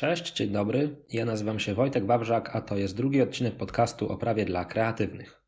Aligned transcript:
Cześć, 0.00 0.32
dzień 0.32 0.50
dobry. 0.50 0.96
Ja 1.12 1.24
nazywam 1.24 1.58
się 1.58 1.74
Wojtek 1.74 2.06
Wawrzak, 2.06 2.56
a 2.56 2.60
to 2.60 2.76
jest 2.76 2.96
drugi 2.96 3.22
odcinek 3.22 3.56
podcastu 3.56 4.08
o 4.12 4.16
prawie 4.16 4.44
dla 4.44 4.64
kreatywnych. 4.64 5.42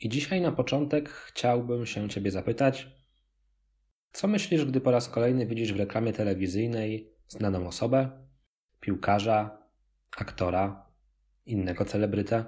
I 0.00 0.08
dzisiaj 0.08 0.40
na 0.40 0.52
początek 0.52 1.08
chciałbym 1.08 1.86
się 1.86 2.08
Ciebie 2.08 2.30
zapytać, 2.30 2.88
co 4.12 4.28
myślisz, 4.28 4.64
gdy 4.64 4.80
po 4.80 4.90
raz 4.90 5.08
kolejny 5.08 5.46
widzisz 5.46 5.72
w 5.72 5.76
reklamie 5.76 6.12
telewizyjnej 6.12 7.12
znaną 7.28 7.66
osobę, 7.66 8.10
piłkarza, 8.80 9.62
aktora, 10.16 10.86
innego 11.46 11.84
celebrytę? 11.84 12.44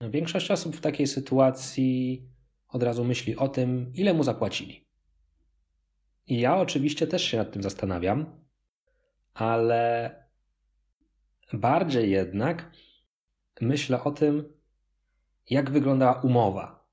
Większość 0.00 0.50
osób 0.50 0.76
w 0.76 0.80
takiej 0.80 1.06
sytuacji 1.06 2.22
od 2.68 2.82
razu 2.82 3.04
myśli 3.04 3.36
o 3.36 3.48
tym, 3.48 3.92
ile 3.94 4.14
mu 4.14 4.22
zapłacili. 4.22 4.86
I 6.26 6.40
ja 6.40 6.56
oczywiście 6.56 7.06
też 7.06 7.24
się 7.24 7.36
nad 7.36 7.52
tym 7.52 7.62
zastanawiam, 7.62 8.39
ale 9.34 10.14
bardziej 11.52 12.10
jednak 12.10 12.70
myślę 13.60 14.04
o 14.04 14.10
tym, 14.10 14.52
jak 15.50 15.70
wyglądała 15.70 16.20
umowa 16.20 16.88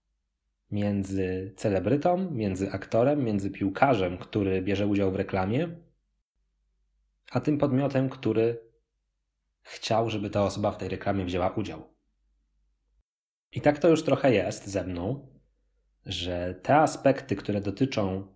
między 0.72 1.54
celebrytą, 1.58 2.32
między 2.32 2.72
aktorem, 2.72 3.24
między 3.24 3.52
piłkarzem, 3.52 4.18
który 4.18 4.62
bierze 4.62 4.88
udział 4.88 5.12
w 5.12 5.16
reklamie, 5.16 5.70
a 7.32 7.40
tym 7.40 7.58
podmiotem, 7.58 8.10
który 8.10 8.68
chciał, 9.62 10.10
żeby 10.10 10.30
ta 10.30 10.44
osoba 10.44 10.72
w 10.72 10.78
tej 10.78 10.90
reklamie 10.90 11.26
wzięła 11.26 11.50
udział. 11.50 11.94
I 13.52 13.62
tak 13.62 13.80
to 13.80 13.90
już 13.90 14.04
trochę 14.04 14.34
jest 14.34 14.68
ze 14.68 14.84
mną, 14.84 15.28
że 16.06 16.56
te 16.64 16.76
aspekty, 16.76 17.36
które 17.36 17.62
dotyczą 17.62 18.28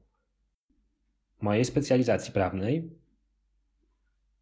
mojej 1.41 1.65
specjalizacji 1.65 2.33
prawnej, 2.33 3.00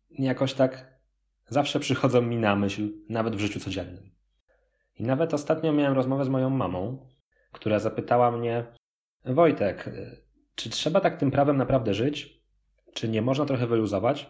jakoś 0.10 0.54
tak 0.54 1.00
zawsze 1.48 1.80
przychodzą 1.80 2.22
mi 2.22 2.38
na 2.38 2.56
myśl, 2.56 2.90
nawet 3.10 3.36
w 3.36 3.40
życiu 3.40 3.60
codziennym. 3.60 4.12
I 4.96 5.04
nawet 5.04 5.34
ostatnio 5.34 5.74
miałem 5.74 5.94
rozmowę 5.94 6.26
z 6.26 6.30
moją 6.30 6.50
mamą, 6.50 7.08
która 7.52 7.80
zapytała 7.80 8.32
mnie: 8.32 8.66
Wojtek, 9.26 9.90
czy 10.56 10.70
trzeba 10.70 11.02
tak 11.02 11.18
tym 11.18 11.32
prawem 11.32 11.58
naprawdę 11.58 11.94
żyć? 11.94 12.44
Czy 12.94 13.10
nie 13.10 13.22
można 13.22 13.46
trochę 13.46 13.68
wyluzować? 13.68 14.30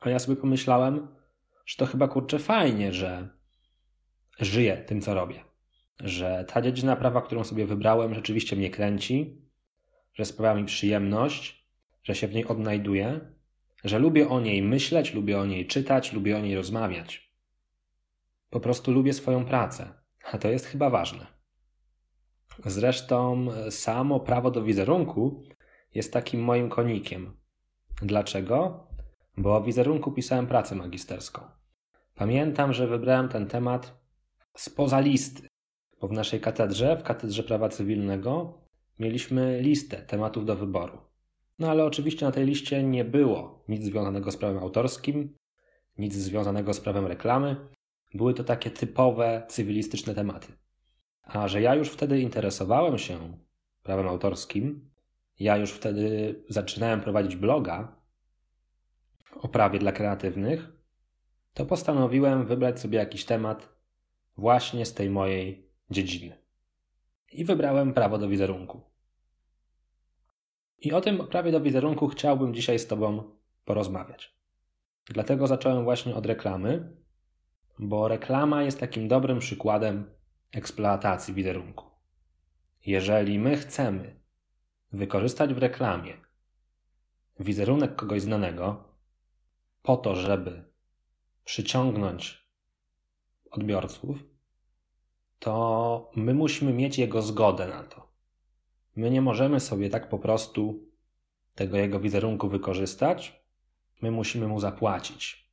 A 0.00 0.10
ja 0.10 0.18
sobie 0.18 0.36
pomyślałem, 0.36 1.08
że 1.66 1.76
to 1.76 1.86
chyba 1.86 2.08
kurczę 2.08 2.38
fajnie, 2.38 2.92
że 2.92 3.28
żyję 4.40 4.76
tym, 4.76 5.00
co 5.00 5.14
robię. 5.14 5.44
Że 6.00 6.44
ta 6.48 6.62
dziedzina 6.62 6.96
prawa, 6.96 7.22
którą 7.22 7.44
sobie 7.44 7.66
wybrałem, 7.66 8.14
rzeczywiście 8.14 8.56
mnie 8.56 8.70
kręci, 8.70 9.42
że 10.14 10.24
sprawia 10.24 10.60
mi 10.60 10.66
przyjemność, 10.66 11.68
że 12.02 12.14
się 12.14 12.28
w 12.28 12.34
niej 12.34 12.46
odnajduję, 12.46 13.31
że 13.84 13.98
lubię 13.98 14.28
o 14.28 14.40
niej 14.40 14.62
myśleć, 14.62 15.14
lubię 15.14 15.38
o 15.38 15.46
niej 15.46 15.66
czytać, 15.66 16.12
lubię 16.12 16.36
o 16.36 16.40
niej 16.40 16.56
rozmawiać. 16.56 17.32
Po 18.50 18.60
prostu 18.60 18.92
lubię 18.92 19.12
swoją 19.12 19.44
pracę, 19.44 19.92
a 20.32 20.38
to 20.38 20.48
jest 20.48 20.66
chyba 20.66 20.90
ważne. 20.90 21.26
Zresztą 22.64 23.46
samo 23.70 24.20
prawo 24.20 24.50
do 24.50 24.62
wizerunku 24.62 25.44
jest 25.94 26.12
takim 26.12 26.40
moim 26.40 26.68
konikiem. 26.68 27.36
Dlaczego? 28.02 28.86
Bo 29.36 29.56
o 29.56 29.62
wizerunku 29.62 30.12
pisałem 30.12 30.46
pracę 30.46 30.74
magisterską. 30.74 31.42
Pamiętam, 32.14 32.72
że 32.72 32.86
wybrałem 32.86 33.28
ten 33.28 33.46
temat 33.46 34.00
spoza 34.56 35.00
listy, 35.00 35.48
bo 36.00 36.08
w 36.08 36.12
naszej 36.12 36.40
katedrze, 36.40 36.96
w 36.96 37.02
katedrze 37.02 37.42
prawa 37.42 37.68
cywilnego, 37.68 38.62
mieliśmy 38.98 39.60
listę 39.60 39.96
tematów 39.96 40.44
do 40.44 40.56
wyboru. 40.56 41.11
No 41.58 41.70
ale 41.70 41.84
oczywiście 41.84 42.26
na 42.26 42.32
tej 42.32 42.46
liście 42.46 42.82
nie 42.82 43.04
było 43.04 43.64
nic 43.68 43.82
związanego 43.82 44.32
z 44.32 44.36
prawem 44.36 44.62
autorskim, 44.62 45.38
nic 45.98 46.14
związanego 46.14 46.74
z 46.74 46.80
prawem 46.80 47.06
reklamy. 47.06 47.56
Były 48.14 48.34
to 48.34 48.44
takie 48.44 48.70
typowe 48.70 49.42
cywilistyczne 49.48 50.14
tematy. 50.14 50.52
A 51.22 51.48
że 51.48 51.60
ja 51.60 51.74
już 51.74 51.88
wtedy 51.88 52.20
interesowałem 52.20 52.98
się 52.98 53.38
prawem 53.82 54.08
autorskim, 54.08 54.90
ja 55.40 55.56
już 55.56 55.70
wtedy 55.70 56.34
zaczynałem 56.48 57.00
prowadzić 57.00 57.36
bloga 57.36 57.96
o 59.36 59.48
prawie 59.48 59.78
dla 59.78 59.92
kreatywnych, 59.92 60.72
to 61.54 61.66
postanowiłem 61.66 62.46
wybrać 62.46 62.80
sobie 62.80 62.98
jakiś 62.98 63.24
temat 63.24 63.68
właśnie 64.36 64.86
z 64.86 64.94
tej 64.94 65.10
mojej 65.10 65.70
dziedziny. 65.90 66.38
I 67.32 67.44
wybrałem 67.44 67.94
prawo 67.94 68.18
do 68.18 68.28
wizerunku. 68.28 68.91
I 70.82 70.92
o 70.92 71.00
tym 71.00 71.26
prawie 71.26 71.52
do 71.52 71.60
wizerunku 71.60 72.08
chciałbym 72.08 72.54
dzisiaj 72.54 72.78
z 72.78 72.86
Tobą 72.86 73.30
porozmawiać. 73.64 74.36
Dlatego 75.04 75.46
zacząłem 75.46 75.84
właśnie 75.84 76.14
od 76.14 76.26
reklamy, 76.26 76.96
bo 77.78 78.08
reklama 78.08 78.62
jest 78.62 78.80
takim 78.80 79.08
dobrym 79.08 79.38
przykładem 79.38 80.14
eksploatacji 80.52 81.34
wizerunku. 81.34 81.86
Jeżeli 82.86 83.38
my 83.38 83.56
chcemy 83.56 84.20
wykorzystać 84.92 85.54
w 85.54 85.58
reklamie 85.58 86.16
wizerunek 87.40 87.96
kogoś 87.96 88.22
znanego 88.22 88.84
po 89.82 89.96
to, 89.96 90.14
żeby 90.14 90.64
przyciągnąć 91.44 92.48
odbiorców, 93.50 94.18
to 95.38 96.10
my 96.16 96.34
musimy 96.34 96.72
mieć 96.72 96.98
jego 96.98 97.22
zgodę 97.22 97.68
na 97.68 97.82
to. 97.82 98.11
My 98.96 99.10
nie 99.10 99.20
możemy 99.20 99.60
sobie 99.60 99.90
tak 99.90 100.08
po 100.08 100.18
prostu 100.18 100.88
tego 101.54 101.76
jego 101.76 102.00
wizerunku 102.00 102.48
wykorzystać. 102.48 103.42
My 104.02 104.10
musimy 104.10 104.48
mu 104.48 104.60
zapłacić. 104.60 105.52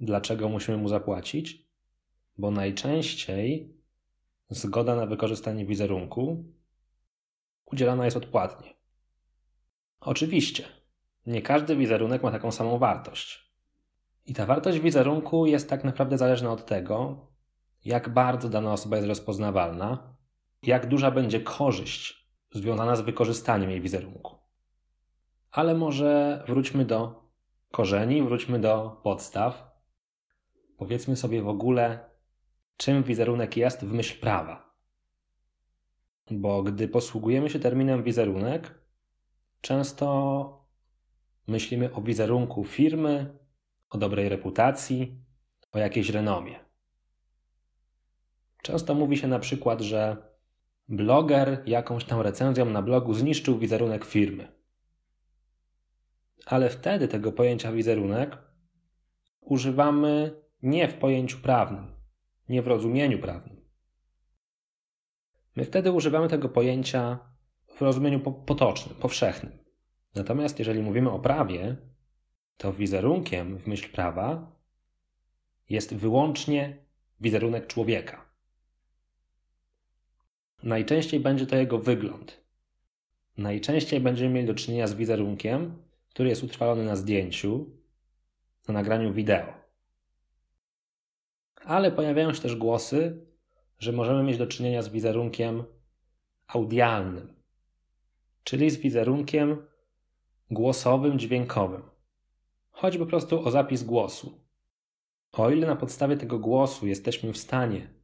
Dlaczego 0.00 0.48
musimy 0.48 0.76
mu 0.76 0.88
zapłacić? 0.88 1.66
Bo 2.38 2.50
najczęściej 2.50 3.76
zgoda 4.50 4.96
na 4.96 5.06
wykorzystanie 5.06 5.66
wizerunku 5.66 6.44
udzielana 7.64 8.04
jest 8.04 8.16
odpłatnie. 8.16 8.74
Oczywiście, 10.00 10.64
nie 11.26 11.42
każdy 11.42 11.76
wizerunek 11.76 12.22
ma 12.22 12.30
taką 12.30 12.52
samą 12.52 12.78
wartość. 12.78 13.52
I 14.26 14.34
ta 14.34 14.46
wartość 14.46 14.78
wizerunku 14.78 15.46
jest 15.46 15.68
tak 15.70 15.84
naprawdę 15.84 16.18
zależna 16.18 16.52
od 16.52 16.66
tego, 16.66 17.26
jak 17.84 18.08
bardzo 18.08 18.48
dana 18.48 18.72
osoba 18.72 18.96
jest 18.96 19.08
rozpoznawalna, 19.08 20.16
jak 20.62 20.88
duża 20.88 21.10
będzie 21.10 21.40
korzyść 21.40 22.21
związana 22.52 22.96
z 22.96 23.00
wykorzystaniem 23.00 23.70
jej 23.70 23.80
wizerunku. 23.80 24.38
Ale 25.50 25.74
może 25.74 26.44
wróćmy 26.46 26.84
do 26.84 27.22
korzeni, 27.70 28.22
wróćmy 28.22 28.58
do 28.58 29.00
podstaw. 29.02 29.72
Powiedzmy 30.76 31.16
sobie 31.16 31.42
w 31.42 31.48
ogóle, 31.48 32.10
czym 32.76 33.02
wizerunek 33.02 33.56
jest 33.56 33.84
w 33.84 33.92
myśl 33.92 34.20
prawa. 34.20 34.72
Bo 36.30 36.62
gdy 36.62 36.88
posługujemy 36.88 37.50
się 37.50 37.58
terminem 37.58 38.02
wizerunek, 38.02 38.74
często 39.60 40.66
myślimy 41.46 41.94
o 41.94 42.02
wizerunku 42.02 42.64
firmy, 42.64 43.38
o 43.90 43.98
dobrej 43.98 44.28
reputacji, 44.28 45.24
o 45.72 45.78
jakiejś 45.78 46.10
renomie. 46.10 46.60
Często 48.62 48.94
mówi 48.94 49.16
się 49.16 49.28
na 49.28 49.38
przykład, 49.38 49.80
że 49.80 50.31
bloger 50.92 51.62
jakąś 51.66 52.04
tam 52.04 52.20
recenzją 52.20 52.64
na 52.64 52.82
blogu 52.82 53.14
zniszczył 53.14 53.58
wizerunek 53.58 54.04
firmy. 54.04 54.48
Ale 56.46 56.70
wtedy 56.70 57.08
tego 57.08 57.32
pojęcia 57.32 57.72
wizerunek 57.72 58.38
używamy 59.40 60.42
nie 60.62 60.88
w 60.88 60.94
pojęciu 60.94 61.38
prawnym, 61.38 61.86
nie 62.48 62.62
w 62.62 62.66
rozumieniu 62.66 63.18
prawnym. 63.18 63.62
My 65.56 65.64
wtedy 65.64 65.92
używamy 65.92 66.28
tego 66.28 66.48
pojęcia 66.48 67.18
w 67.76 67.80
rozumieniu 67.80 68.20
potocznym, 68.20 68.96
powszechnym. 68.96 69.58
Natomiast 70.14 70.58
jeżeli 70.58 70.82
mówimy 70.82 71.10
o 71.10 71.18
prawie, 71.18 71.76
to 72.56 72.72
wizerunkiem 72.72 73.58
w 73.58 73.66
myśl 73.66 73.92
prawa 73.92 74.56
jest 75.68 75.94
wyłącznie 75.94 76.86
wizerunek 77.20 77.66
człowieka. 77.66 78.31
Najczęściej 80.62 81.20
będzie 81.20 81.46
to 81.46 81.56
jego 81.56 81.78
wygląd. 81.78 82.42
Najczęściej 83.36 84.00
będziemy 84.00 84.34
mieli 84.34 84.46
do 84.46 84.54
czynienia 84.54 84.86
z 84.86 84.94
wizerunkiem, 84.94 85.82
który 86.08 86.28
jest 86.28 86.42
utrwalony 86.42 86.84
na 86.84 86.96
zdjęciu, 86.96 87.70
na 88.68 88.74
nagraniu 88.74 89.12
wideo. 89.12 89.54
Ale 91.64 91.92
pojawiają 91.92 92.34
się 92.34 92.42
też 92.42 92.56
głosy, 92.56 93.26
że 93.78 93.92
możemy 93.92 94.22
mieć 94.22 94.38
do 94.38 94.46
czynienia 94.46 94.82
z 94.82 94.88
wizerunkiem 94.88 95.64
audialnym, 96.46 97.34
czyli 98.44 98.70
z 98.70 98.76
wizerunkiem 98.76 99.66
głosowym, 100.50 101.18
dźwiękowym. 101.18 101.82
Chodzi 102.70 102.98
po 102.98 103.06
prostu 103.06 103.46
o 103.46 103.50
zapis 103.50 103.82
głosu. 103.82 104.38
O 105.32 105.50
ile 105.50 105.66
na 105.66 105.76
podstawie 105.76 106.16
tego 106.16 106.38
głosu 106.38 106.86
jesteśmy 106.86 107.32
w 107.32 107.38
stanie 107.38 108.01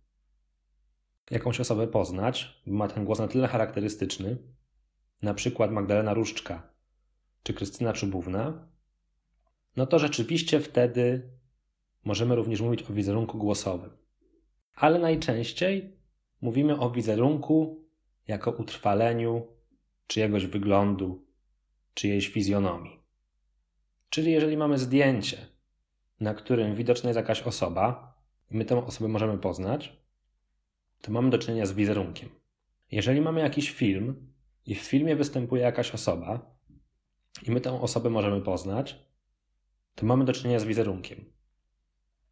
jakąś 1.31 1.61
osobę 1.61 1.87
poznać, 1.87 2.63
ma 2.67 2.89
ten 2.89 3.05
głos 3.05 3.19
na 3.19 3.29
tyle 3.29 3.49
charakterystyczny, 3.49 4.37
na 5.23 5.35
przykład 5.35 5.71
Magdalena 5.71 6.15
Różczka, 6.15 6.71
czy 7.43 7.55
Krystyna 7.55 7.93
Czubówna, 7.93 8.69
no 9.77 9.87
to 9.87 9.99
rzeczywiście 9.99 10.61
wtedy 10.61 11.31
możemy 12.05 12.35
również 12.35 12.61
mówić 12.61 12.91
o 12.91 12.93
wizerunku 12.93 13.39
głosowym. 13.39 13.91
Ale 14.75 14.99
najczęściej 14.99 15.97
mówimy 16.41 16.81
o 16.81 16.91
wizerunku 16.91 17.85
jako 18.29 18.51
utrwaleniu 18.51 19.47
czyjegoś 20.07 20.47
wyglądu, 20.47 21.27
czyjejś 21.95 22.29
fizjonomii. 22.29 23.01
Czyli 24.11 24.33
jeżeli 24.33 24.57
mamy 24.57 24.79
zdjęcie, 24.79 25.47
na 26.21 26.35
którym 26.35 26.75
widoczna 26.75 27.09
jest 27.09 27.17
jakaś 27.17 27.43
osoba, 27.43 28.15
my 28.51 28.65
tę 28.65 28.87
osobę 28.87 29.09
możemy 29.09 29.39
poznać, 29.39 30.03
to 31.01 31.13
mamy 31.13 31.31
do 31.31 31.39
czynienia 31.39 31.67
z 31.67 31.73
wizerunkiem. 31.73 32.29
Jeżeli 32.91 33.21
mamy 33.21 33.41
jakiś 33.41 33.71
film 33.71 34.33
i 34.67 34.75
w 34.75 34.81
filmie 34.81 35.17
występuje 35.17 35.63
jakaś 35.63 35.95
osoba, 35.95 36.59
i 37.43 37.51
my 37.51 37.61
tę 37.61 37.81
osobę 37.81 38.11
możemy 38.11 38.41
poznać, 38.41 39.07
to 39.95 40.07
mamy 40.07 40.25
do 40.25 40.33
czynienia 40.33 40.59
z 40.59 40.65
wizerunkiem. 40.65 41.25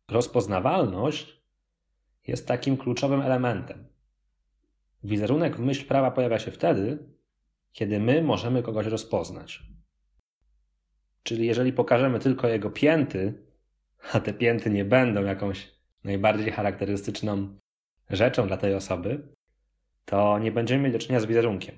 Rozpoznawalność 0.09 1.43
jest 2.27 2.47
takim 2.47 2.77
kluczowym 2.77 3.21
elementem. 3.21 3.89
Wizerunek 5.05 5.57
w 5.57 5.61
myśl 5.61 5.87
prawa 5.87 6.11
pojawia 6.11 6.39
się 6.39 6.51
wtedy, 6.51 6.99
kiedy 7.73 8.01
my 8.01 8.23
możemy 8.23 8.63
kogoś 8.63 8.87
rozpoznać. 8.87 9.63
Czyli 11.23 11.47
jeżeli 11.47 11.73
pokażemy 11.73 12.19
tylko 12.19 12.49
jego 12.49 12.71
pięty, 12.71 13.47
a 14.13 14.21
te 14.21 14.33
pięty 14.33 14.71
nie 14.71 14.85
będą 14.85 15.25
jakąś 15.25 15.77
najbardziej 16.05 16.53
charakterystyczną 16.53 17.59
rzeczą 18.11 18.47
dla 18.47 18.57
tej 18.57 18.75
osoby, 18.75 19.29
to 20.05 20.39
nie 20.39 20.53
będziemy 20.53 20.83
mieli 20.83 20.93
do 20.93 20.99
czynienia 20.99 21.21
z 21.21 21.27
wizerunkiem. 21.27 21.75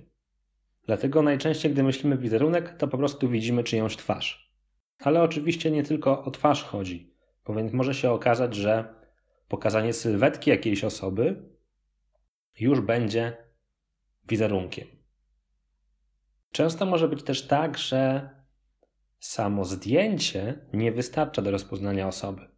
Dlatego 0.86 1.22
najczęściej, 1.22 1.72
gdy 1.72 1.82
myślimy 1.82 2.18
wizerunek, 2.18 2.76
to 2.76 2.88
po 2.88 2.98
prostu 2.98 3.28
widzimy 3.28 3.64
czyjąś 3.64 3.96
twarz. 3.96 4.52
Ale 4.98 5.22
oczywiście 5.22 5.70
nie 5.70 5.82
tylko 5.82 6.24
o 6.24 6.30
twarz 6.30 6.64
chodzi, 6.64 7.14
bo 7.44 7.54
więc 7.54 7.72
może 7.72 7.94
się 7.94 8.10
okazać, 8.10 8.54
że 8.54 8.94
pokazanie 9.48 9.92
sylwetki 9.92 10.50
jakiejś 10.50 10.84
osoby 10.84 11.42
już 12.60 12.80
będzie 12.80 13.36
wizerunkiem. 14.28 14.86
Często 16.52 16.86
może 16.86 17.08
być 17.08 17.22
też 17.22 17.46
tak, 17.46 17.78
że 17.78 18.30
samo 19.18 19.64
zdjęcie 19.64 20.66
nie 20.72 20.92
wystarcza 20.92 21.42
do 21.42 21.50
rozpoznania 21.50 22.08
osoby. 22.08 22.48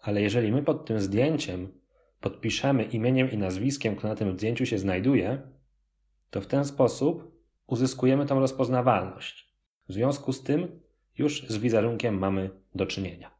Ale 0.00 0.22
jeżeli 0.22 0.52
my 0.52 0.62
pod 0.62 0.86
tym 0.86 1.00
zdjęciem 1.00 1.79
podpiszemy 2.20 2.84
imieniem 2.84 3.30
i 3.30 3.36
nazwiskiem, 3.36 3.96
kto 3.96 4.08
na 4.08 4.14
tym 4.14 4.32
zdjęciu 4.32 4.66
się 4.66 4.78
znajduje, 4.78 5.42
to 6.30 6.40
w 6.40 6.46
ten 6.46 6.64
sposób 6.64 7.40
uzyskujemy 7.66 8.26
tą 8.26 8.40
rozpoznawalność. 8.40 9.54
W 9.88 9.92
związku 9.92 10.32
z 10.32 10.42
tym 10.42 10.80
już 11.18 11.48
z 11.48 11.56
wizerunkiem 11.56 12.18
mamy 12.18 12.50
do 12.74 12.86
czynienia. 12.86 13.30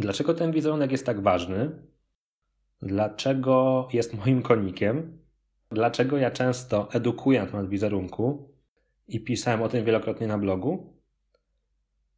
Dlaczego 0.00 0.34
ten 0.34 0.52
wizerunek 0.52 0.92
jest 0.92 1.06
tak 1.06 1.20
ważny? 1.20 1.70
Dlaczego 2.82 3.88
jest 3.92 4.14
moim 4.14 4.42
konikiem? 4.42 5.18
Dlaczego 5.70 6.16
ja 6.16 6.30
często 6.30 6.88
edukuję 6.92 7.40
na 7.40 7.46
temat 7.46 7.68
wizerunku 7.68 8.54
i 9.08 9.20
pisałem 9.20 9.62
o 9.62 9.68
tym 9.68 9.84
wielokrotnie 9.84 10.26
na 10.26 10.38
blogu? 10.38 10.98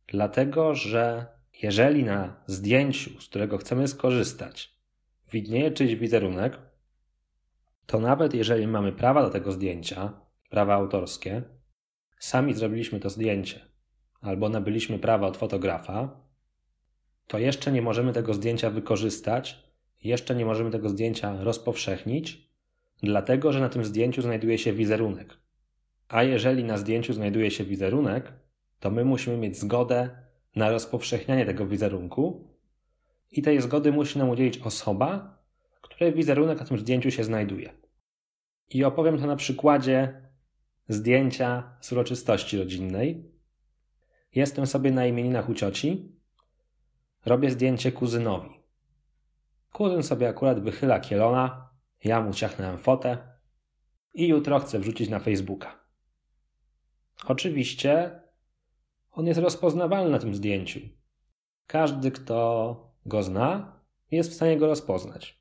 Dlatego, 0.06 0.75
że 0.75 1.26
jeżeli 1.62 2.04
na 2.04 2.36
zdjęciu, 2.46 3.20
z 3.20 3.28
którego 3.28 3.58
chcemy 3.58 3.88
skorzystać, 3.88 4.80
widnieje 5.32 5.71
czyjś 5.71 5.94
wizerunek, 5.94 6.59
to 7.87 8.00
nawet 8.00 8.35
jeżeli 8.35 8.67
mamy 8.67 8.93
prawa 8.93 9.23
do 9.23 9.31
tego 9.31 9.53
zdjęcia, 9.53 10.12
prawa 10.50 10.75
autorskie, 10.75 11.43
sami 12.19 12.55
zrobiliśmy 12.55 13.00
to 13.00 13.11
zdjęcie 13.11 13.71
albo 14.21 14.49
nabyliśmy 14.49 14.99
prawa 14.99 15.27
od 15.27 15.37
fotografa, 15.37 16.21
to 17.27 17.38
jeszcze 17.38 17.73
nie 17.73 17.82
możemy 17.82 18.12
tego 18.12 18.35
zdjęcia 18.35 18.71
wykorzystać, 18.71 19.71
jeszcze 20.03 20.35
nie 20.35 20.44
możemy 20.44 20.71
tego 20.71 20.88
zdjęcia 20.88 21.44
rozpowszechnić, 21.44 22.50
dlatego 23.03 23.53
że 23.53 23.61
na 23.61 23.69
tym 23.69 23.85
zdjęciu 23.85 24.23
znajduje 24.23 24.59
się 24.59 24.73
wizerunek. 24.73 25.37
A 26.09 26.23
jeżeli 26.23 26.65
na 26.65 26.77
zdjęciu 26.77 27.12
znajduje 27.12 27.50
się 27.50 27.65
wizerunek, 27.65 28.32
to 28.81 28.91
my 28.91 29.05
musimy 29.05 29.37
mieć 29.37 29.59
zgodę 29.59 30.11
na 30.56 30.71
rozpowszechnianie 30.71 31.47
tego 31.47 31.67
wizerunku 31.67 32.50
i 33.31 33.43
tej 33.43 33.61
zgody 33.61 33.93
musi 33.93 34.19
nam 34.19 34.31
udzielić 34.31 34.59
osoba, 34.59 35.38
której 35.81 36.15
wizerunek 36.15 36.59
na 36.59 36.65
tym 36.65 36.79
zdjęciu 36.79 37.11
się 37.11 37.25
znajduje. 37.25 37.73
I 38.71 38.85
opowiem 38.85 39.19
to 39.19 39.27
na 39.27 39.37
przykładzie 39.37 40.31
zdjęcia 40.88 41.77
z 41.81 41.93
uroczystości 41.93 42.59
rodzinnej. 42.59 43.31
Jestem 44.35 44.67
sobie 44.67 44.93
na 44.93 45.06
imieninach 45.06 45.49
u 45.49 45.55
cioci, 45.55 46.12
robię 47.27 47.50
zdjęcie 47.50 47.93
kuzynowi. 47.93 48.50
Kuzyn 49.73 50.03
sobie 50.03 50.29
akurat 50.29 50.61
wychyla 50.61 51.00
kielona, 51.00 51.71
ja 52.05 52.21
mu 52.21 52.32
ciachnąłem 52.32 52.79
fotę 52.79 53.19
i 54.15 54.29
jutro 54.29 54.59
chcę 54.59 54.79
wrzucić 54.79 55.09
na 55.09 55.19
Facebooka. 55.19 55.81
Oczywiście 57.27 58.21
on 59.11 59.27
jest 59.27 59.41
rozpoznawalny 59.41 60.11
na 60.11 60.19
tym 60.19 60.35
zdjęciu. 60.35 60.81
Każdy, 61.67 62.11
kto 62.11 62.89
go 63.06 63.23
zna, 63.23 63.81
jest 64.11 64.31
w 64.31 64.35
stanie 64.35 64.58
go 64.58 64.67
rozpoznać. 64.67 65.41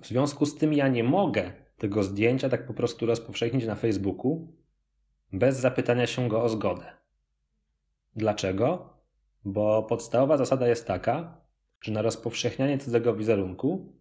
W 0.00 0.06
związku 0.06 0.46
z 0.46 0.56
tym 0.56 0.72
ja 0.72 0.88
nie 0.88 1.04
mogę 1.04 1.52
tego 1.78 2.02
zdjęcia 2.02 2.48
tak 2.48 2.66
po 2.66 2.74
prostu 2.74 3.06
rozpowszechnić 3.06 3.66
na 3.66 3.74
Facebooku 3.74 4.52
bez 5.32 5.56
zapytania 5.56 6.06
się 6.06 6.28
go 6.28 6.42
o 6.42 6.48
zgodę. 6.48 6.92
Dlaczego? 8.16 8.94
Bo 9.44 9.82
podstawowa 9.82 10.36
zasada 10.36 10.68
jest 10.68 10.86
taka, 10.86 11.40
że 11.80 11.92
na 11.92 12.02
rozpowszechnianie 12.02 12.78
cudzego 12.78 13.14
wizerunku 13.14 13.92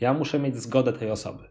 ja 0.00 0.14
muszę 0.14 0.38
mieć 0.38 0.56
zgodę 0.56 0.92
tej 0.92 1.10
osoby. 1.10 1.48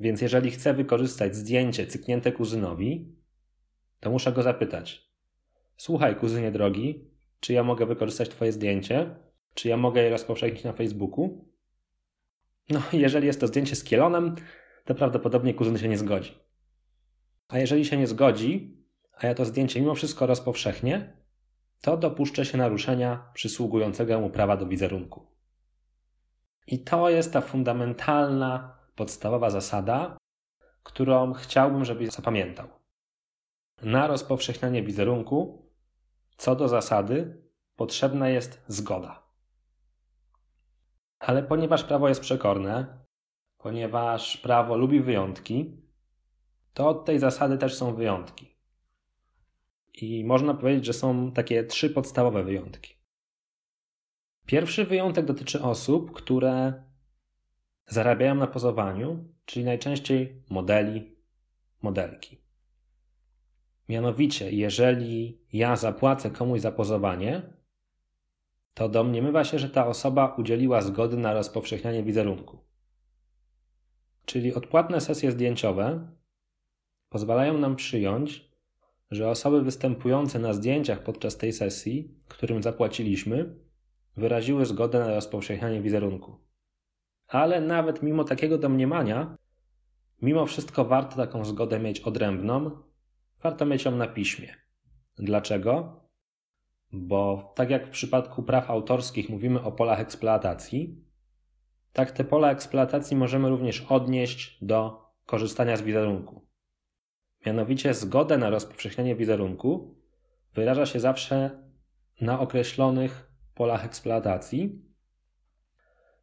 Więc 0.00 0.20
jeżeli 0.20 0.50
chcę 0.50 0.74
wykorzystać 0.74 1.36
zdjęcie 1.36 1.86
cyknięte 1.86 2.32
kuzynowi, 2.32 3.16
to 4.00 4.10
muszę 4.10 4.32
go 4.32 4.42
zapytać: 4.42 5.10
Słuchaj, 5.76 6.16
kuzynie 6.16 6.52
drogi, 6.52 7.10
czy 7.40 7.52
ja 7.52 7.62
mogę 7.62 7.86
wykorzystać 7.86 8.28
Twoje 8.28 8.52
zdjęcie? 8.52 9.16
Czy 9.54 9.68
ja 9.68 9.76
mogę 9.76 10.02
je 10.02 10.10
rozpowszechnić 10.10 10.64
na 10.64 10.72
Facebooku? 10.72 11.44
No, 12.70 12.82
jeżeli 12.92 13.26
jest 13.26 13.40
to 13.40 13.46
zdjęcie 13.46 13.76
z 13.76 13.84
kielonem, 13.84 14.34
to 14.84 14.94
prawdopodobnie 14.94 15.54
kuzyn 15.54 15.78
się 15.78 15.88
nie 15.88 15.98
zgodzi. 15.98 16.38
A 17.48 17.58
jeżeli 17.58 17.84
się 17.84 17.96
nie 17.96 18.06
zgodzi, 18.06 18.76
a 19.12 19.26
ja 19.26 19.34
to 19.34 19.44
zdjęcie 19.44 19.80
mimo 19.80 19.94
wszystko 19.94 20.26
rozpowszechnię, 20.26 21.16
to 21.80 21.96
dopuszczę 21.96 22.44
się 22.44 22.58
naruszenia 22.58 23.30
przysługującego 23.34 24.20
mu 24.20 24.30
prawa 24.30 24.56
do 24.56 24.66
wizerunku. 24.66 25.26
I 26.66 26.78
to 26.78 27.10
jest 27.10 27.32
ta 27.32 27.40
fundamentalna, 27.40 28.78
podstawowa 28.94 29.50
zasada, 29.50 30.16
którą 30.82 31.32
chciałbym, 31.32 31.84
żebyś 31.84 32.08
zapamiętał. 32.08 32.68
Na 33.82 34.06
rozpowszechnianie 34.06 34.82
wizerunku 34.82 35.69
co 36.40 36.56
do 36.56 36.68
zasady, 36.68 37.42
potrzebna 37.76 38.28
jest 38.28 38.64
zgoda. 38.68 39.22
Ale 41.18 41.42
ponieważ 41.42 41.84
prawo 41.84 42.08
jest 42.08 42.20
przekorne, 42.20 42.98
ponieważ 43.58 44.36
prawo 44.36 44.76
lubi 44.76 45.00
wyjątki, 45.00 45.82
to 46.74 46.88
od 46.88 47.04
tej 47.04 47.18
zasady 47.18 47.58
też 47.58 47.74
są 47.74 47.94
wyjątki. 47.94 48.56
I 49.94 50.24
można 50.24 50.54
powiedzieć, 50.54 50.84
że 50.84 50.92
są 50.92 51.32
takie 51.32 51.64
trzy 51.64 51.90
podstawowe 51.90 52.44
wyjątki. 52.44 52.94
Pierwszy 54.46 54.84
wyjątek 54.84 55.26
dotyczy 55.26 55.62
osób, 55.62 56.12
które 56.12 56.84
zarabiają 57.86 58.34
na 58.34 58.46
pozowaniu, 58.46 59.24
czyli 59.44 59.64
najczęściej 59.64 60.44
modeli, 60.50 61.16
modelki. 61.82 62.39
Mianowicie, 63.90 64.50
jeżeli 64.50 65.40
ja 65.52 65.76
zapłacę 65.76 66.30
komuś 66.30 66.60
za 66.60 66.72
pozowanie, 66.72 67.42
to 68.74 68.88
domniemywa 68.88 69.44
się, 69.44 69.58
że 69.58 69.70
ta 69.70 69.86
osoba 69.86 70.34
udzieliła 70.38 70.80
zgody 70.80 71.16
na 71.16 71.34
rozpowszechnianie 71.34 72.02
wizerunku. 72.02 72.58
Czyli 74.24 74.54
odpłatne 74.54 75.00
sesje 75.00 75.32
zdjęciowe 75.32 76.10
pozwalają 77.08 77.58
nam 77.58 77.76
przyjąć, 77.76 78.50
że 79.10 79.28
osoby 79.28 79.62
występujące 79.62 80.38
na 80.38 80.52
zdjęciach 80.52 81.02
podczas 81.02 81.36
tej 81.36 81.52
sesji, 81.52 82.14
którym 82.28 82.62
zapłaciliśmy, 82.62 83.54
wyraziły 84.16 84.66
zgodę 84.66 84.98
na 84.98 85.14
rozpowszechnianie 85.14 85.82
wizerunku. 85.82 86.36
Ale 87.26 87.60
nawet 87.60 88.02
mimo 88.02 88.24
takiego 88.24 88.58
domniemania, 88.58 89.36
mimo 90.22 90.46
wszystko 90.46 90.84
warto 90.84 91.16
taką 91.16 91.44
zgodę 91.44 91.80
mieć 91.80 92.00
odrębną, 92.00 92.89
warto 93.42 93.66
mieć 93.66 93.84
ją 93.84 93.90
na 93.90 94.06
piśmie. 94.06 94.54
Dlaczego? 95.18 96.00
Bo 96.92 97.52
tak 97.56 97.70
jak 97.70 97.86
w 97.86 97.90
przypadku 97.90 98.42
praw 98.42 98.70
autorskich 98.70 99.28
mówimy 99.28 99.62
o 99.62 99.72
polach 99.72 100.00
eksploatacji, 100.00 101.04
tak 101.92 102.10
te 102.10 102.24
pola 102.24 102.50
eksploatacji 102.50 103.16
możemy 103.16 103.48
również 103.48 103.80
odnieść 103.88 104.58
do 104.64 105.06
korzystania 105.26 105.76
z 105.76 105.82
wizerunku. 105.82 106.46
Mianowicie 107.46 107.94
zgodę 107.94 108.38
na 108.38 108.50
rozpowszechnianie 108.50 109.16
wizerunku 109.16 109.96
wyraża 110.54 110.86
się 110.86 111.00
zawsze 111.00 111.50
na 112.20 112.40
określonych 112.40 113.30
polach 113.54 113.84
eksploatacji, 113.84 114.82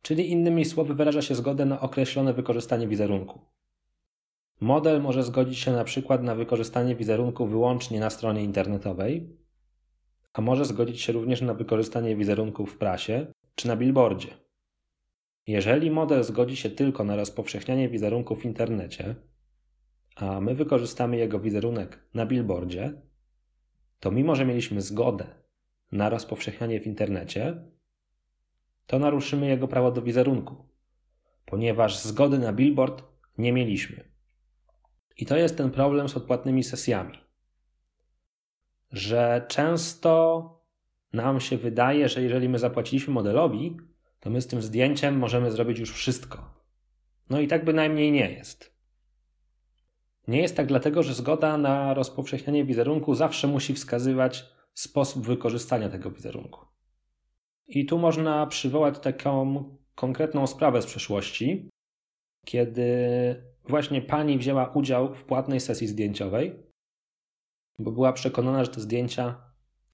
czyli 0.02 0.32
innymi 0.32 0.66
słowy 0.66 0.94
wyraża 0.94 1.22
się 1.22 1.36
zgodę 1.36 1.66
na 1.66 1.82
określone 1.82 2.34
wykorzystanie 2.34 2.88
wizerunku. 2.88 3.57
Model 4.60 5.02
może 5.02 5.24
zgodzić 5.24 5.60
się 5.60 5.72
na 5.72 5.84
przykład 5.84 6.24
na 6.24 6.36
wykorzystanie 6.36 6.96
wizerunku 6.96 7.48
wyłącznie 7.48 8.00
na 8.00 8.10
stronie 8.10 8.44
internetowej, 8.44 9.38
a 10.34 10.42
może 10.42 10.66
zgodzić 10.66 11.02
się 11.02 11.14
również 11.14 11.42
na 11.42 11.54
wykorzystanie 11.54 12.16
wizerunku 12.16 12.66
w 12.66 12.78
prasie 12.78 13.28
czy 13.56 13.68
na 13.68 13.76
billboardzie. 13.76 14.28
Jeżeli 15.48 15.92
model 15.92 16.24
zgodzi 16.24 16.56
się 16.56 16.70
tylko 16.70 17.04
na 17.04 17.16
rozpowszechnianie 17.16 17.90
wizerunku 17.90 18.36
w 18.36 18.46
internecie, 18.46 19.16
a 20.16 20.42
my 20.42 20.56
wykorzystamy 20.56 21.18
jego 21.18 21.40
wizerunek 21.40 22.00
na 22.14 22.26
billboardzie, 22.26 22.94
to 24.00 24.12
mimo, 24.12 24.36
że 24.36 24.46
mieliśmy 24.46 24.82
zgodę 24.82 25.26
na 25.92 26.10
rozpowszechnianie 26.10 26.80
w 26.80 26.88
internecie, 26.88 27.64
to 28.88 29.00
naruszymy 29.00 29.48
jego 29.48 29.68
prawo 29.68 29.92
do 29.92 30.02
wizerunku, 30.02 30.56
ponieważ 31.46 32.00
zgody 32.00 32.40
na 32.40 32.54
billboard 32.54 33.04
nie 33.38 33.54
mieliśmy. 33.54 34.17
I 35.18 35.26
to 35.26 35.38
jest 35.38 35.58
ten 35.58 35.72
problem 35.72 36.10
z 36.10 36.18
odpłatnymi 36.18 36.64
sesjami, 36.64 37.18
że 38.92 39.46
często 39.48 40.54
nam 41.14 41.40
się 41.40 41.58
wydaje, 41.58 42.10
że 42.10 42.22
jeżeli 42.22 42.50
my 42.50 42.60
zapłaciliśmy 42.60 43.14
modelowi, 43.14 43.78
to 44.20 44.30
my 44.30 44.42
z 44.42 44.48
tym 44.48 44.62
zdjęciem 44.62 45.18
możemy 45.18 45.52
zrobić 45.52 45.80
już 45.80 45.94
wszystko. 45.94 46.54
No 47.30 47.40
i 47.40 47.48
tak 47.48 47.66
bynajmniej 47.66 48.12
nie 48.12 48.32
jest. 48.32 48.78
Nie 50.28 50.42
jest 50.42 50.58
tak 50.58 50.68
dlatego, 50.68 51.04
że 51.04 51.14
zgoda 51.14 51.58
na 51.58 51.94
rozpowszechnianie 51.94 52.66
wizerunku 52.66 53.16
zawsze 53.16 53.48
musi 53.48 53.74
wskazywać 53.74 54.46
sposób 54.74 55.26
wykorzystania 55.26 55.90
tego 55.90 56.12
wizerunku. 56.12 56.66
I 57.68 57.86
tu 57.86 57.98
można 57.98 58.48
przywołać 58.48 59.00
taką 59.00 59.64
konkretną 59.96 60.48
sprawę 60.48 60.82
z 60.82 60.86
przeszłości, 60.86 61.70
kiedy 62.46 62.88
właśnie 63.68 64.02
pani 64.02 64.38
wzięła 64.38 64.68
udział 64.70 65.16
w 65.16 65.24
płatnej 65.24 65.60
sesji 65.60 65.88
zdjęciowej, 65.88 66.64
bo 67.80 67.92
była 67.92 68.14
przekonana, 68.14 68.66
że 68.66 68.72
te 68.72 68.82
zdjęcia 68.82 69.42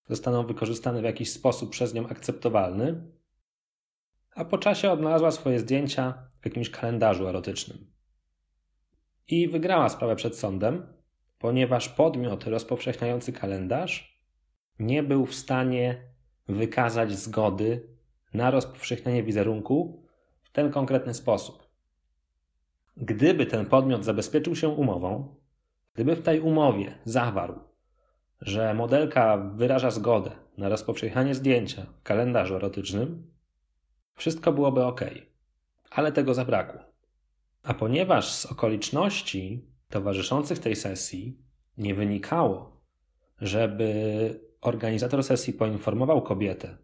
zostaną 0.09 0.45
wykorzystane 0.45 1.01
w 1.01 1.03
jakiś 1.03 1.31
sposób 1.31 1.69
przez 1.69 1.93
nią 1.93 2.07
akceptowalny, 2.07 3.01
a 4.35 4.45
po 4.45 4.57
czasie 4.57 4.91
odnalazła 4.91 5.31
swoje 5.31 5.59
zdjęcia 5.59 6.29
w 6.41 6.45
jakimś 6.45 6.69
kalendarzu 6.69 7.27
erotycznym. 7.27 7.93
I 9.27 9.47
wygrała 9.47 9.89
sprawę 9.89 10.15
przed 10.15 10.37
sądem, 10.37 10.87
ponieważ 11.39 11.89
podmiot 11.89 12.43
rozpowszechniający 12.43 13.33
kalendarz 13.33 14.21
nie 14.79 15.03
był 15.03 15.25
w 15.25 15.35
stanie 15.35 16.13
wykazać 16.47 17.11
zgody 17.11 17.89
na 18.33 18.51
rozpowszechnianie 18.51 19.23
wizerunku 19.23 20.03
w 20.43 20.51
ten 20.51 20.71
konkretny 20.71 21.13
sposób. 21.13 21.62
Gdyby 22.97 23.45
ten 23.45 23.65
podmiot 23.65 24.05
zabezpieczył 24.05 24.55
się 24.55 24.69
umową, 24.69 25.35
gdyby 25.93 26.15
w 26.15 26.21
tej 26.21 26.39
umowie 26.39 26.97
zawarł, 27.05 27.59
że 28.41 28.73
modelka 28.73 29.37
wyraża 29.37 29.91
zgodę 29.91 30.31
na 30.57 30.69
rozpowszechnianie 30.69 31.35
zdjęcia 31.35 31.85
w 31.99 32.03
kalendarzu 32.03 32.55
erotycznym, 32.55 33.31
wszystko 34.15 34.51
byłoby 34.51 34.85
ok, 34.85 35.01
ale 35.91 36.11
tego 36.11 36.33
zabrakło. 36.33 36.81
A 37.63 37.73
ponieważ 37.73 38.31
z 38.31 38.45
okoliczności 38.45 39.65
towarzyszących 39.89 40.59
tej 40.59 40.75
sesji 40.75 41.37
nie 41.77 41.95
wynikało, 41.95 42.81
żeby 43.41 44.39
organizator 44.61 45.23
sesji 45.23 45.53
poinformował 45.53 46.21
kobietę 46.21 46.77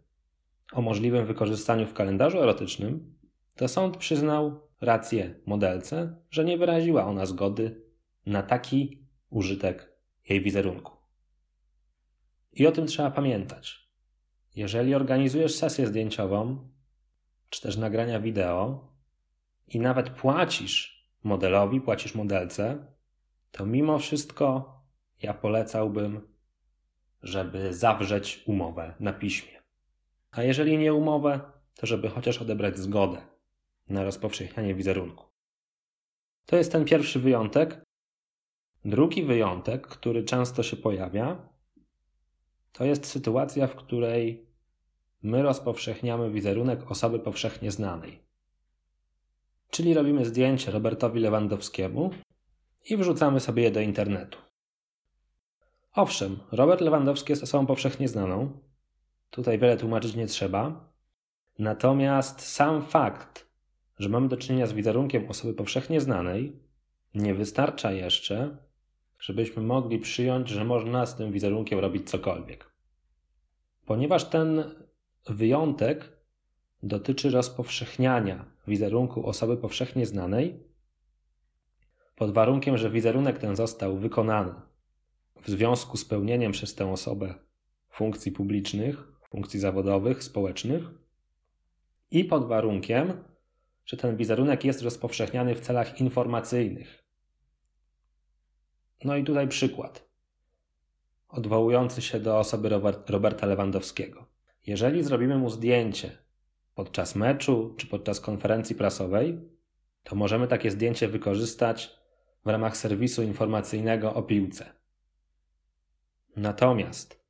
o 0.72 0.82
możliwym 0.82 1.26
wykorzystaniu 1.26 1.86
w 1.86 1.94
kalendarzu 1.94 2.38
erotycznym, 2.38 3.14
to 3.56 3.68
sąd 3.68 3.96
przyznał 3.96 4.69
rację 4.80 5.34
modelce, 5.46 6.16
że 6.30 6.44
nie 6.44 6.58
wyraziła 6.58 7.04
ona 7.04 7.26
zgody 7.26 7.82
na 8.26 8.42
taki 8.42 9.06
użytek 9.30 9.92
jej 10.28 10.42
wizerunku. 10.42 10.96
I 12.52 12.66
o 12.66 12.72
tym 12.72 12.86
trzeba 12.86 13.10
pamiętać. 13.10 13.90
Jeżeli 14.56 14.94
organizujesz 14.94 15.54
sesję 15.54 15.86
zdjęciową, 15.86 16.68
czy 17.50 17.62
też 17.62 17.76
nagrania 17.76 18.20
wideo 18.20 18.94
i 19.68 19.80
nawet 19.80 20.10
płacisz 20.10 21.06
modelowi, 21.22 21.80
płacisz 21.80 22.14
modelce, 22.14 22.86
to 23.52 23.66
mimo 23.66 23.98
wszystko 23.98 24.74
ja 25.22 25.34
polecałbym, 25.34 26.28
żeby 27.22 27.74
zawrzeć 27.74 28.42
umowę 28.46 28.94
na 29.00 29.12
piśmie. 29.12 29.60
A 30.30 30.42
jeżeli 30.42 30.78
nie 30.78 30.94
umowę, 30.94 31.40
to 31.74 31.86
żeby 31.86 32.08
chociaż 32.08 32.42
odebrać 32.42 32.78
zgodę 32.78 33.30
na 33.90 34.04
rozpowszechnianie 34.04 34.74
wizerunku. 34.74 35.24
To 36.46 36.56
jest 36.56 36.72
ten 36.72 36.84
pierwszy 36.84 37.20
wyjątek. 37.20 37.82
Drugi 38.84 39.22
wyjątek, 39.22 39.86
który 39.86 40.24
często 40.24 40.62
się 40.62 40.76
pojawia, 40.76 41.48
to 42.72 42.84
jest 42.84 43.06
sytuacja, 43.06 43.66
w 43.66 43.76
której 43.76 44.46
my 45.22 45.42
rozpowszechniamy 45.42 46.30
wizerunek 46.30 46.90
osoby 46.90 47.18
powszechnie 47.18 47.70
znanej. 47.70 48.22
Czyli 49.70 49.94
robimy 49.94 50.24
zdjęcie 50.24 50.70
Robertowi 50.70 51.20
Lewandowskiemu 51.20 52.10
i 52.90 52.96
wrzucamy 52.96 53.40
sobie 53.40 53.62
je 53.62 53.70
do 53.70 53.80
internetu. 53.80 54.38
Owszem, 55.92 56.38
Robert 56.52 56.80
Lewandowski 56.80 57.32
jest 57.32 57.42
osobą 57.42 57.66
powszechnie 57.66 58.08
znaną. 58.08 58.60
Tutaj 59.30 59.58
wiele 59.58 59.76
tłumaczyć 59.76 60.14
nie 60.14 60.26
trzeba. 60.26 60.90
Natomiast 61.58 62.40
sam 62.40 62.86
fakt, 62.86 63.49
że 64.00 64.08
mamy 64.08 64.28
do 64.28 64.36
czynienia 64.36 64.66
z 64.66 64.72
wizerunkiem 64.72 65.28
osoby 65.28 65.54
powszechnie 65.54 66.00
znanej, 66.00 66.56
nie 67.14 67.34
wystarcza 67.34 67.92
jeszcze, 67.92 68.56
żebyśmy 69.18 69.62
mogli 69.62 69.98
przyjąć, 69.98 70.48
że 70.48 70.64
można 70.64 71.06
z 71.06 71.16
tym 71.16 71.32
wizerunkiem 71.32 71.78
robić 71.78 72.10
cokolwiek. 72.10 72.70
Ponieważ 73.86 74.24
ten 74.24 74.64
wyjątek 75.28 76.12
dotyczy 76.82 77.30
rozpowszechniania 77.30 78.44
wizerunku 78.68 79.26
osoby 79.26 79.56
powszechnie 79.56 80.06
znanej, 80.06 80.64
pod 82.16 82.32
warunkiem, 82.32 82.78
że 82.78 82.90
wizerunek 82.90 83.38
ten 83.38 83.56
został 83.56 83.96
wykonany 83.96 84.52
w 85.42 85.48
związku 85.50 85.96
z 85.96 86.04
pełnieniem 86.04 86.52
przez 86.52 86.74
tę 86.74 86.92
osobę 86.92 87.34
funkcji 87.90 88.32
publicznych, 88.32 89.12
funkcji 89.30 89.60
zawodowych, 89.60 90.24
społecznych 90.24 90.82
i 92.10 92.24
pod 92.24 92.48
warunkiem, 92.48 93.12
że 93.90 93.96
ten 93.96 94.16
wizerunek 94.16 94.64
jest 94.64 94.82
rozpowszechniany 94.82 95.54
w 95.54 95.60
celach 95.60 96.00
informacyjnych, 96.00 97.04
no 99.04 99.16
i 99.16 99.24
tutaj 99.24 99.48
przykład, 99.48 100.08
odwołujący 101.28 102.02
się 102.02 102.20
do 102.20 102.38
osoby 102.38 102.68
Roberta 103.08 103.46
Lewandowskiego. 103.46 104.26
Jeżeli 104.66 105.02
zrobimy 105.02 105.38
mu 105.38 105.50
zdjęcie 105.50 106.18
podczas 106.74 107.14
meczu 107.14 107.74
czy 107.76 107.86
podczas 107.86 108.20
konferencji 108.20 108.76
prasowej, 108.76 109.40
to 110.02 110.16
możemy 110.16 110.48
takie 110.48 110.70
zdjęcie 110.70 111.08
wykorzystać 111.08 111.96
w 112.44 112.48
ramach 112.48 112.76
serwisu 112.76 113.22
informacyjnego 113.22 114.14
o 114.14 114.22
piłce. 114.22 114.72
Natomiast, 116.36 117.24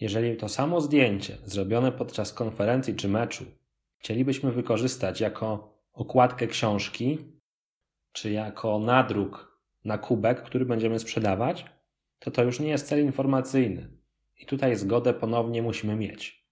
jeżeli 0.00 0.36
to 0.36 0.48
samo 0.48 0.80
zdjęcie 0.80 1.38
zrobione 1.44 1.92
podczas 1.92 2.32
konferencji 2.32 2.94
czy 2.94 3.08
meczu 3.08 3.44
chcielibyśmy 3.98 4.52
wykorzystać 4.52 5.20
jako 5.20 5.71
okładkę 5.92 6.46
książki, 6.46 7.18
czy 8.12 8.30
jako 8.30 8.78
nadruk 8.78 9.58
na 9.84 9.98
kubek, 9.98 10.42
który 10.42 10.64
będziemy 10.64 10.98
sprzedawać, 10.98 11.64
to 12.18 12.30
to 12.30 12.44
już 12.44 12.60
nie 12.60 12.68
jest 12.68 12.88
cel 12.88 13.04
informacyjny. 13.04 13.90
I 14.40 14.46
tutaj 14.46 14.76
zgodę 14.76 15.14
ponownie 15.14 15.62
musimy 15.62 15.96
mieć. 15.96 16.46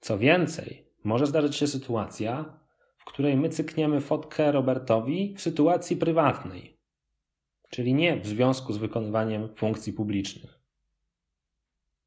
Co 0.00 0.18
więcej, 0.18 0.86
może 1.04 1.26
zdarzyć 1.26 1.56
się 1.56 1.66
sytuacja, 1.66 2.60
w 2.96 3.04
której 3.04 3.36
my 3.36 3.48
cykniemy 3.48 4.00
fotkę 4.00 4.52
Robertowi 4.52 5.34
w 5.36 5.40
sytuacji 5.40 5.96
prywatnej, 5.96 6.78
czyli 7.70 7.94
nie 7.94 8.20
w 8.20 8.26
związku 8.26 8.72
z 8.72 8.76
wykonywaniem 8.76 9.54
funkcji 9.56 9.92
publicznych. 9.92 10.60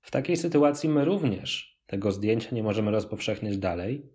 W 0.02 0.12
takiej 0.12 0.38
sytuacji 0.38 0.90
my 0.90 1.06
również 1.06 1.82
tego 1.86 2.12
zdjęcia 2.12 2.56
nie 2.56 2.64
możemy 2.64 2.92
rozpowszechniać 2.92 3.58
dalej, 3.58 4.10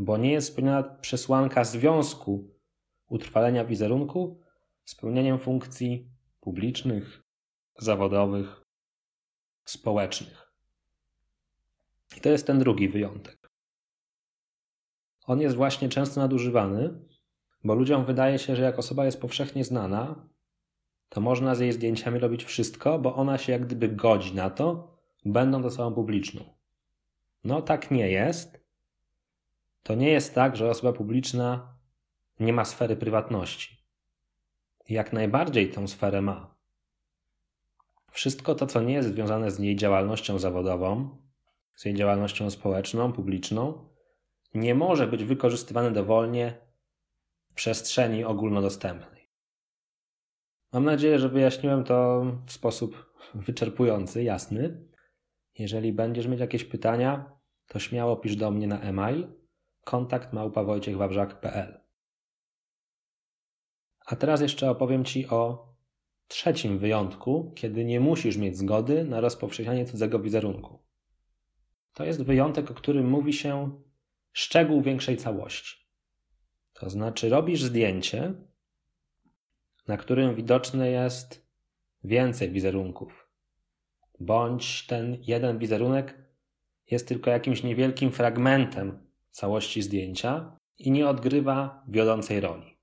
bo 0.00 0.16
nie 0.16 0.32
jest 0.32 0.48
spełniona 0.48 0.82
przesłanka 0.82 1.64
związku 1.64 2.54
utrwalenia 3.08 3.64
wizerunku 3.64 4.40
spełnieniem 4.84 5.38
funkcji 5.38 6.10
publicznych, 6.40 7.22
zawodowych, 7.78 8.64
społecznych. 9.64 10.52
I 12.16 12.20
to 12.20 12.28
jest 12.28 12.46
ten 12.46 12.58
drugi 12.58 12.88
wyjątek. 12.88 13.50
On 15.26 15.40
jest 15.40 15.56
właśnie 15.56 15.88
często 15.88 16.20
nadużywany, 16.20 16.94
Bo 17.64 17.74
ludziom 17.74 18.04
wydaje 18.04 18.38
się, 18.38 18.56
że 18.56 18.62
jak 18.62 18.78
osoba 18.78 19.04
jest 19.04 19.20
powszechnie 19.20 19.64
znana, 19.64 20.28
to 21.08 21.20
można 21.20 21.54
z 21.54 21.60
jej 21.60 21.72
zdjęciami 21.72 22.18
robić 22.18 22.44
wszystko, 22.44 22.98
bo 22.98 23.14
ona 23.14 23.38
się 23.38 23.52
jak 23.52 23.66
gdyby 23.66 23.88
godzi 23.88 24.34
na 24.34 24.50
to, 24.50 24.96
będąc 25.24 25.66
osobą 25.66 25.94
publiczną. 25.94 26.44
No 27.44 27.62
tak 27.62 27.90
nie 27.90 28.10
jest. 28.10 28.59
To 29.82 29.94
nie 29.94 30.10
jest 30.10 30.34
tak, 30.34 30.56
że 30.56 30.70
osoba 30.70 30.92
publiczna 30.92 31.74
nie 32.40 32.52
ma 32.52 32.64
sfery 32.64 32.96
prywatności. 32.96 33.80
Jak 34.88 35.12
najbardziej 35.12 35.70
tę 35.70 35.88
sferę 35.88 36.22
ma. 36.22 36.54
Wszystko 38.10 38.54
to, 38.54 38.66
co 38.66 38.82
nie 38.82 38.94
jest 38.94 39.08
związane 39.08 39.50
z 39.50 39.58
jej 39.58 39.76
działalnością 39.76 40.38
zawodową, 40.38 41.18
z 41.74 41.84
jej 41.84 41.94
działalnością 41.94 42.50
społeczną, 42.50 43.12
publiczną, 43.12 43.88
nie 44.54 44.74
może 44.74 45.06
być 45.06 45.24
wykorzystywane 45.24 45.90
dowolnie 45.90 46.54
w 47.50 47.54
przestrzeni 47.54 48.24
ogólnodostępnej. 48.24 49.30
Mam 50.72 50.84
nadzieję, 50.84 51.18
że 51.18 51.28
wyjaśniłem 51.28 51.84
to 51.84 52.26
w 52.46 52.52
sposób 52.52 53.14
wyczerpujący, 53.34 54.22
jasny. 54.22 54.88
Jeżeli 55.58 55.92
będziesz 55.92 56.26
mieć 56.26 56.40
jakieś 56.40 56.64
pytania, 56.64 57.38
to 57.66 57.78
śmiało 57.78 58.16
pisz 58.16 58.36
do 58.36 58.50
mnie 58.50 58.66
na 58.66 58.80
e-mail 58.80 59.39
kontakt 59.90 60.32
małpawojciechwawrzak.pl 60.32 61.80
A 64.06 64.16
teraz 64.16 64.40
jeszcze 64.40 64.70
opowiem 64.70 65.04
Ci 65.04 65.28
o 65.28 65.68
trzecim 66.28 66.78
wyjątku, 66.78 67.52
kiedy 67.56 67.84
nie 67.84 68.00
musisz 68.00 68.36
mieć 68.36 68.58
zgody 68.58 69.04
na 69.04 69.20
rozpowszechnianie 69.20 69.86
cudzego 69.86 70.18
wizerunku. 70.18 70.82
To 71.94 72.04
jest 72.04 72.22
wyjątek, 72.22 72.70
o 72.70 72.74
którym 72.74 73.08
mówi 73.08 73.32
się 73.32 73.80
szczegół 74.32 74.82
większej 74.82 75.16
całości. 75.16 75.76
To 76.72 76.90
znaczy, 76.90 77.28
robisz 77.28 77.62
zdjęcie, 77.62 78.34
na 79.88 79.96
którym 79.96 80.34
widoczny 80.34 80.90
jest 80.90 81.46
więcej 82.04 82.50
wizerunków, 82.50 83.28
bądź 84.20 84.86
ten 84.86 85.16
jeden 85.20 85.58
wizerunek 85.58 86.18
jest 86.90 87.08
tylko 87.08 87.30
jakimś 87.30 87.62
niewielkim 87.62 88.12
fragmentem 88.12 89.09
całości 89.30 89.82
zdjęcia 89.82 90.56
i 90.78 90.90
nie 90.90 91.08
odgrywa 91.08 91.84
wiodącej 91.88 92.40
roli. 92.40 92.76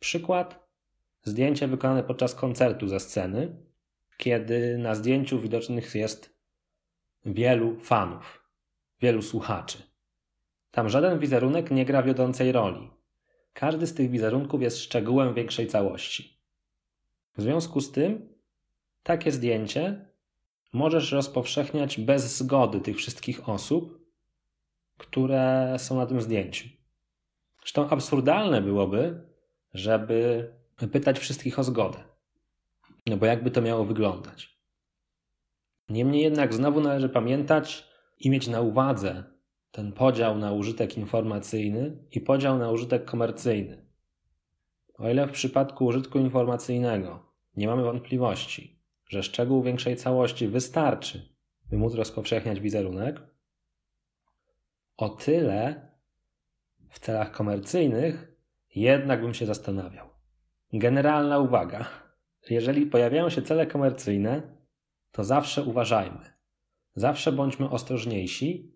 Przykład: 0.00 0.68
zdjęcie 1.22 1.68
wykonane 1.68 2.02
podczas 2.02 2.34
koncertu 2.34 2.88
ze 2.88 3.00
sceny, 3.00 3.56
kiedy 4.16 4.78
na 4.78 4.94
zdjęciu 4.94 5.40
widocznych 5.40 5.94
jest 5.94 6.40
wielu 7.24 7.80
fanów, 7.80 8.50
wielu 9.00 9.22
słuchaczy. 9.22 9.78
Tam 10.70 10.88
żaden 10.88 11.18
wizerunek 11.18 11.70
nie 11.70 11.84
gra 11.84 12.02
wiodącej 12.02 12.52
roli. 12.52 12.90
Każdy 13.52 13.86
z 13.86 13.94
tych 13.94 14.10
wizerunków 14.10 14.62
jest 14.62 14.78
szczegółem 14.78 15.34
większej 15.34 15.66
całości. 15.66 16.40
W 17.36 17.42
związku 17.42 17.80
z 17.80 17.92
tym, 17.92 18.34
takie 19.02 19.32
zdjęcie 19.32 20.10
możesz 20.72 21.12
rozpowszechniać 21.12 22.00
bez 22.00 22.36
zgody 22.36 22.80
tych 22.80 22.96
wszystkich 22.96 23.48
osób, 23.48 23.99
które 25.00 25.74
są 25.78 25.96
na 25.96 26.06
tym 26.06 26.20
zdjęciu. 26.20 26.68
Zresztą 27.60 27.88
absurdalne 27.88 28.62
byłoby, 28.62 29.20
żeby 29.74 30.50
pytać 30.92 31.18
wszystkich 31.18 31.58
o 31.58 31.64
zgodę. 31.64 31.98
No 33.06 33.16
bo 33.16 33.26
jakby 33.26 33.50
to 33.50 33.62
miało 33.62 33.84
wyglądać? 33.84 34.60
Niemniej 35.88 36.22
jednak 36.22 36.54
znowu 36.54 36.80
należy 36.80 37.08
pamiętać 37.08 37.88
i 38.18 38.30
mieć 38.30 38.48
na 38.48 38.60
uwadze 38.60 39.24
ten 39.70 39.92
podział 39.92 40.38
na 40.38 40.52
użytek 40.52 40.96
informacyjny 40.96 42.04
i 42.10 42.20
podział 42.20 42.58
na 42.58 42.70
użytek 42.70 43.04
komercyjny. 43.04 43.86
O 44.98 45.10
ile 45.10 45.26
w 45.26 45.30
przypadku 45.30 45.86
użytku 45.86 46.18
informacyjnego 46.18 47.26
nie 47.56 47.66
mamy 47.66 47.82
wątpliwości, 47.82 48.80
że 49.08 49.22
szczegół 49.22 49.62
większej 49.62 49.96
całości 49.96 50.48
wystarczy, 50.48 51.34
by 51.70 51.76
móc 51.76 51.94
rozpowszechniać 51.94 52.60
wizerunek, 52.60 53.29
o 55.00 55.08
tyle 55.08 55.90
w 56.88 56.98
celach 56.98 57.32
komercyjnych 57.32 58.32
jednak 58.74 59.20
bym 59.20 59.34
się 59.34 59.46
zastanawiał. 59.46 60.08
Generalna 60.72 61.38
uwaga. 61.38 61.86
Jeżeli 62.50 62.86
pojawiają 62.86 63.30
się 63.30 63.42
cele 63.42 63.66
komercyjne, 63.66 64.42
to 65.12 65.24
zawsze 65.24 65.62
uważajmy. 65.62 66.32
Zawsze 66.94 67.32
bądźmy 67.32 67.70
ostrożniejsi, 67.70 68.74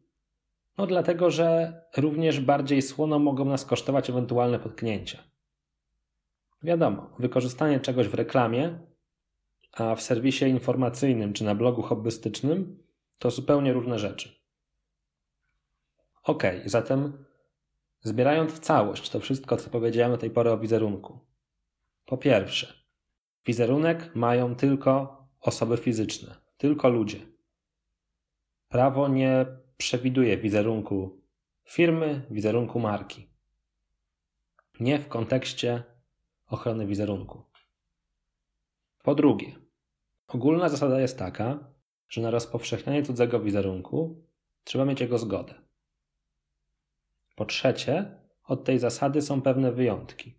no 0.78 0.86
dlatego, 0.86 1.30
że 1.30 1.80
również 1.96 2.40
bardziej 2.40 2.82
słono 2.82 3.18
mogą 3.18 3.44
nas 3.44 3.64
kosztować 3.64 4.10
ewentualne 4.10 4.58
potknięcia. 4.58 5.18
Wiadomo, 6.62 7.10
wykorzystanie 7.18 7.80
czegoś 7.80 8.08
w 8.08 8.14
reklamie, 8.14 8.78
a 9.72 9.94
w 9.94 10.02
serwisie 10.02 10.44
informacyjnym 10.44 11.32
czy 11.32 11.44
na 11.44 11.54
blogu 11.54 11.82
hobbystycznym 11.82 12.82
to 13.18 13.30
zupełnie 13.30 13.72
różne 13.72 13.98
rzeczy. 13.98 14.43
Ok, 16.24 16.42
zatem 16.64 17.24
zbierając 18.00 18.52
w 18.52 18.58
całość 18.58 19.10
to 19.10 19.20
wszystko, 19.20 19.56
co 19.56 19.70
powiedziałem 19.70 20.12
do 20.12 20.18
tej 20.18 20.30
pory 20.30 20.50
o 20.50 20.58
wizerunku. 20.58 21.18
Po 22.06 22.16
pierwsze, 22.16 22.74
wizerunek 23.46 24.14
mają 24.14 24.54
tylko 24.54 25.18
osoby 25.40 25.76
fizyczne, 25.76 26.34
tylko 26.56 26.88
ludzie. 26.88 27.20
Prawo 28.68 29.08
nie 29.08 29.46
przewiduje 29.76 30.38
wizerunku 30.38 31.22
firmy, 31.64 32.26
wizerunku 32.30 32.80
marki. 32.80 33.28
Nie 34.80 34.98
w 34.98 35.08
kontekście 35.08 35.82
ochrony 36.46 36.86
wizerunku. 36.86 37.42
Po 39.02 39.14
drugie, 39.14 39.52
ogólna 40.28 40.68
zasada 40.68 41.00
jest 41.00 41.18
taka, 41.18 41.72
że 42.08 42.20
na 42.20 42.30
rozpowszechnianie 42.30 43.02
cudzego 43.02 43.40
wizerunku 43.40 44.24
trzeba 44.64 44.84
mieć 44.84 45.00
jego 45.00 45.18
zgodę. 45.18 45.63
Po 47.34 47.44
trzecie, 47.44 48.18
od 48.44 48.64
tej 48.64 48.78
zasady 48.78 49.22
są 49.22 49.42
pewne 49.42 49.72
wyjątki. 49.72 50.38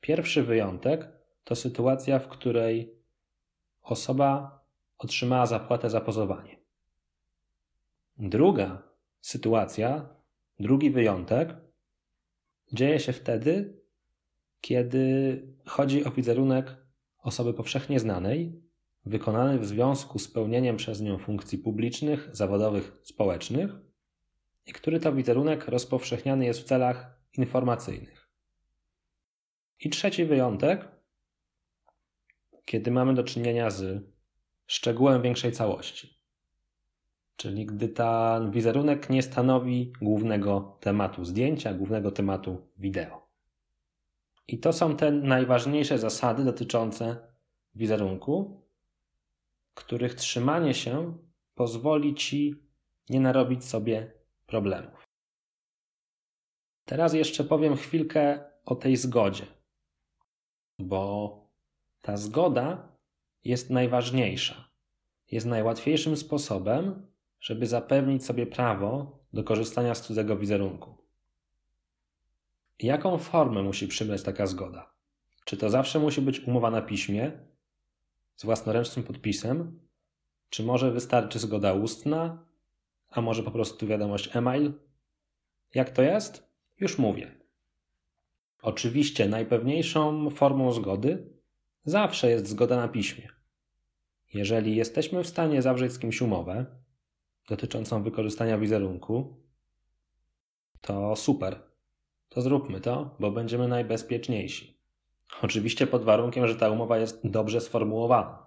Pierwszy 0.00 0.42
wyjątek 0.42 1.08
to 1.44 1.54
sytuacja, 1.54 2.18
w 2.18 2.28
której 2.28 2.94
osoba 3.82 4.60
otrzymała 4.98 5.46
zapłatę 5.46 5.90
za 5.90 6.00
pozowanie. 6.00 6.56
Druga 8.18 8.82
sytuacja, 9.20 10.08
drugi 10.60 10.90
wyjątek 10.90 11.56
dzieje 12.72 13.00
się 13.00 13.12
wtedy, 13.12 13.80
kiedy 14.60 15.42
chodzi 15.66 16.04
o 16.04 16.10
wizerunek 16.10 16.76
osoby 17.18 17.54
powszechnie 17.54 18.00
znanej, 18.00 18.62
wykonany 19.04 19.58
w 19.58 19.66
związku 19.66 20.18
z 20.18 20.28
pełnieniem 20.28 20.76
przez 20.76 21.00
nią 21.00 21.18
funkcji 21.18 21.58
publicznych, 21.58 22.28
zawodowych, 22.32 23.00
społecznych 23.02 23.85
i 24.66 24.72
który 24.72 25.00
to 25.00 25.12
wizerunek 25.12 25.68
rozpowszechniany 25.68 26.44
jest 26.44 26.60
w 26.60 26.64
celach 26.64 27.20
informacyjnych. 27.38 28.30
I 29.80 29.90
trzeci 29.90 30.24
wyjątek, 30.24 30.88
kiedy 32.64 32.90
mamy 32.90 33.14
do 33.14 33.24
czynienia 33.24 33.70
z 33.70 34.04
szczegółem 34.66 35.22
większej 35.22 35.52
całości. 35.52 36.16
Czyli 37.36 37.66
gdy 37.66 37.88
ten 37.88 38.50
wizerunek 38.50 39.10
nie 39.10 39.22
stanowi 39.22 39.92
głównego 40.02 40.78
tematu 40.80 41.24
zdjęcia, 41.24 41.74
głównego 41.74 42.10
tematu 42.10 42.70
wideo. 42.78 43.26
I 44.48 44.58
to 44.58 44.72
są 44.72 44.96
te 44.96 45.10
najważniejsze 45.10 45.98
zasady 45.98 46.44
dotyczące 46.44 47.16
wizerunku, 47.74 48.62
których 49.74 50.14
trzymanie 50.14 50.74
się 50.74 51.18
pozwoli 51.54 52.14
ci 52.14 52.62
nie 53.10 53.20
narobić 53.20 53.64
sobie 53.64 54.15
problemów. 54.46 55.08
Teraz 56.84 57.14
jeszcze 57.14 57.44
powiem 57.44 57.76
chwilkę 57.76 58.44
o 58.64 58.74
tej 58.74 58.96
zgodzie, 58.96 59.46
bo 60.78 61.36
ta 62.00 62.16
zgoda 62.16 62.96
jest 63.44 63.70
najważniejsza. 63.70 64.68
Jest 65.30 65.46
najłatwiejszym 65.46 66.16
sposobem, 66.16 67.06
żeby 67.40 67.66
zapewnić 67.66 68.24
sobie 68.24 68.46
prawo 68.46 69.18
do 69.32 69.44
korzystania 69.44 69.94
z 69.94 70.02
cudzego 70.02 70.36
wizerunku. 70.36 70.96
Jaką 72.78 73.18
formę 73.18 73.62
musi 73.62 73.88
przybrać 73.88 74.22
taka 74.22 74.46
zgoda? 74.46 74.92
Czy 75.44 75.56
to 75.56 75.70
zawsze 75.70 75.98
musi 75.98 76.20
być 76.20 76.40
umowa 76.40 76.70
na 76.70 76.82
piśmie 76.82 77.32
z 78.36 78.44
własnoręcznym 78.44 79.04
podpisem? 79.04 79.80
Czy 80.50 80.62
może 80.62 80.90
wystarczy 80.90 81.38
zgoda 81.38 81.72
ustna, 81.72 82.45
a 83.18 83.20
może 83.20 83.42
po 83.42 83.50
prostu 83.50 83.86
wiadomość 83.86 84.36
e-mail? 84.36 84.72
Jak 85.74 85.90
to 85.90 86.02
jest? 86.02 86.50
Już 86.80 86.98
mówię. 86.98 87.40
Oczywiście 88.62 89.28
najpewniejszą 89.28 90.30
formą 90.30 90.72
zgody 90.72 91.30
zawsze 91.84 92.30
jest 92.30 92.48
zgoda 92.48 92.76
na 92.76 92.88
piśmie. 92.88 93.28
Jeżeli 94.34 94.76
jesteśmy 94.76 95.24
w 95.24 95.26
stanie 95.26 95.62
zawrzeć 95.62 95.92
z 95.92 95.98
kimś 95.98 96.20
umowę 96.20 96.66
dotyczącą 97.48 98.02
wykorzystania 98.02 98.58
wizerunku, 98.58 99.44
to 100.80 101.16
super. 101.16 101.60
to 102.28 102.42
zróbmy 102.42 102.80
to, 102.80 103.16
bo 103.20 103.30
będziemy 103.30 103.68
najbezpieczniejsi. 103.68 104.80
Oczywiście 105.42 105.86
pod 105.86 106.04
warunkiem, 106.04 106.48
że 106.48 106.56
ta 106.56 106.70
umowa 106.70 106.98
jest 106.98 107.20
dobrze 107.28 107.60
sformułowana. 107.60 108.46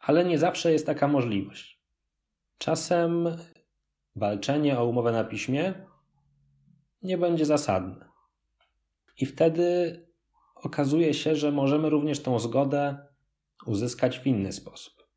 Ale 0.00 0.24
nie 0.24 0.38
zawsze 0.38 0.72
jest 0.72 0.86
taka 0.86 1.08
możliwość. 1.08 1.73
Czasem 2.58 3.28
walczenie 4.16 4.78
o 4.78 4.86
umowę 4.86 5.12
na 5.12 5.24
piśmie 5.24 5.74
nie 7.02 7.18
będzie 7.18 7.46
zasadne. 7.46 8.08
I 9.20 9.26
wtedy 9.26 10.00
okazuje 10.54 11.14
się, 11.14 11.36
że 11.36 11.52
możemy 11.52 11.90
również 11.90 12.22
tą 12.22 12.38
zgodę 12.38 13.06
uzyskać 13.66 14.18
w 14.18 14.26
inny 14.26 14.52
sposób. 14.52 15.08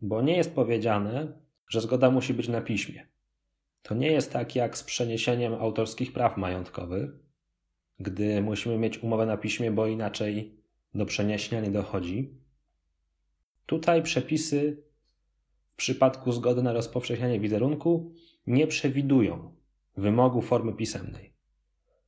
Bo 0.00 0.22
nie 0.22 0.36
jest 0.36 0.54
powiedziane, 0.54 1.40
że 1.68 1.80
zgoda 1.80 2.10
musi 2.10 2.34
być 2.34 2.48
na 2.48 2.60
piśmie. 2.60 3.08
To 3.82 3.94
nie 3.94 4.12
jest 4.12 4.32
tak 4.32 4.56
jak 4.56 4.78
z 4.78 4.84
przeniesieniem 4.84 5.54
autorskich 5.54 6.12
praw 6.12 6.36
majątkowych, 6.36 7.10
gdy 8.00 8.42
musimy 8.42 8.78
mieć 8.78 8.98
umowę 8.98 9.26
na 9.26 9.36
piśmie, 9.36 9.70
bo 9.70 9.86
inaczej 9.86 10.62
do 10.94 11.06
przeniesienia 11.06 11.62
nie 11.62 11.70
dochodzi. 11.70 12.38
Tutaj 13.66 14.02
przepisy 14.02 14.87
przypadku 15.78 16.32
zgody 16.32 16.62
na 16.62 16.72
rozpowszechnianie 16.72 17.40
wizerunku 17.40 18.12
nie 18.46 18.66
przewidują 18.66 19.54
wymogu 19.96 20.42
formy 20.42 20.72
pisemnej. 20.72 21.34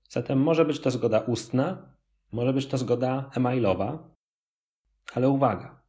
Zatem 0.09 0.43
może 0.43 0.65
być 0.65 0.81
to 0.81 0.91
zgoda 0.91 1.21
ustna, 1.21 1.95
może 2.33 2.53
być 2.53 2.67
to 2.67 2.79
zgoda 2.79 3.31
e-mailowa, 3.37 4.15
ale 5.15 5.29
uwaga. 5.29 5.83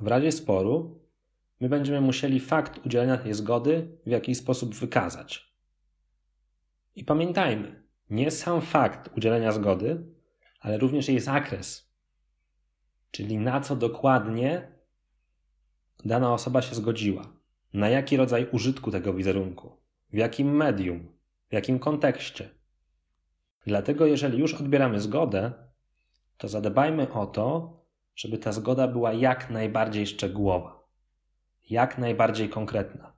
W 0.00 0.06
razie 0.06 0.32
sporu 0.32 1.00
my 1.60 1.68
będziemy 1.68 2.00
musieli 2.00 2.40
fakt 2.40 2.86
udzielenia 2.86 3.16
tej 3.16 3.34
zgody 3.34 3.98
w 4.06 4.10
jakiś 4.10 4.38
sposób 4.38 4.74
wykazać. 4.74 5.54
I 6.96 7.04
pamiętajmy, 7.04 7.82
nie 8.10 8.30
sam 8.30 8.60
fakt 8.60 9.16
udzielenia 9.16 9.52
zgody, 9.52 10.06
ale 10.60 10.78
również 10.78 11.08
jej 11.08 11.20
zakres, 11.20 11.92
czyli 13.10 13.38
na 13.38 13.60
co 13.60 13.76
dokładnie 13.76 14.77
dana 16.04 16.32
osoba 16.32 16.62
się 16.62 16.74
zgodziła, 16.74 17.22
na 17.74 17.88
jaki 17.88 18.16
rodzaj 18.16 18.46
użytku 18.52 18.90
tego 18.90 19.14
wizerunku, 19.14 19.76
w 20.12 20.16
jakim 20.16 20.56
medium, 20.56 21.08
w 21.48 21.52
jakim 21.52 21.78
kontekście. 21.78 22.48
Dlatego, 23.66 24.06
jeżeli 24.06 24.38
już 24.38 24.54
odbieramy 24.54 25.00
zgodę, 25.00 25.52
to 26.36 26.48
zadbajmy 26.48 27.12
o 27.12 27.26
to, 27.26 27.78
żeby 28.16 28.38
ta 28.38 28.52
zgoda 28.52 28.88
była 28.88 29.12
jak 29.12 29.50
najbardziej 29.50 30.06
szczegółowa, 30.06 30.88
jak 31.70 31.98
najbardziej 31.98 32.48
konkretna. 32.48 33.12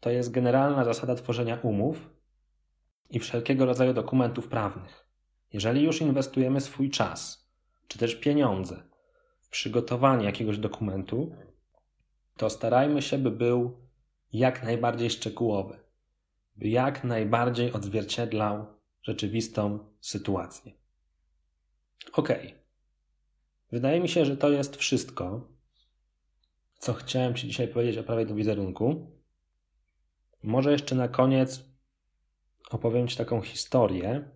To 0.00 0.10
jest 0.10 0.30
generalna 0.30 0.84
zasada 0.84 1.14
tworzenia 1.14 1.58
umów 1.62 2.10
i 3.10 3.18
wszelkiego 3.18 3.66
rodzaju 3.66 3.92
dokumentów 3.92 4.48
prawnych. 4.48 5.08
Jeżeli 5.52 5.82
już 5.82 6.00
inwestujemy 6.00 6.60
swój 6.60 6.90
czas, 6.90 7.48
czy 7.88 7.98
też 7.98 8.14
pieniądze 8.14 8.82
przygotowanie 9.50 10.24
jakiegoś 10.24 10.58
dokumentu, 10.58 11.36
to 12.36 12.50
starajmy 12.50 13.02
się, 13.02 13.18
by 13.18 13.30
był 13.30 13.76
jak 14.32 14.62
najbardziej 14.62 15.10
szczegółowy, 15.10 15.78
by 16.56 16.68
jak 16.68 17.04
najbardziej 17.04 17.72
odzwierciedlał 17.72 18.66
rzeczywistą 19.02 19.78
sytuację. 20.00 20.72
Ok. 22.12 22.28
Wydaje 23.72 24.00
mi 24.00 24.08
się, 24.08 24.24
że 24.24 24.36
to 24.36 24.50
jest 24.50 24.76
wszystko, 24.76 25.48
co 26.78 26.92
chciałem 26.92 27.34
Ci 27.34 27.48
dzisiaj 27.48 27.68
powiedzieć 27.68 27.98
o 27.98 28.04
prawie 28.04 28.26
do 28.26 28.34
wizerunku. 28.34 29.10
Może 30.42 30.72
jeszcze 30.72 30.94
na 30.94 31.08
koniec 31.08 31.64
opowiem 32.70 33.08
Ci 33.08 33.16
taką 33.16 33.40
historię 33.40 34.30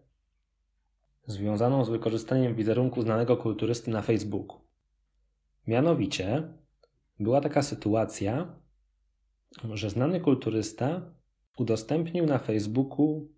związaną 1.27 1.85
z 1.85 1.88
wykorzystaniem 1.88 2.55
wizerunku 2.55 3.03
znanego 3.03 3.37
kulturysty 3.37 3.90
na 3.90 4.03
Facebooku. 4.03 4.69
Mianowicie 5.70 6.52
była 7.20 7.40
taka 7.40 7.62
sytuacja, 7.62 8.56
że 9.74 9.90
znany 9.90 10.20
kulturysta 10.20 11.14
udostępnił 11.59 12.26
na 12.26 12.38
Facebooku 12.38 13.28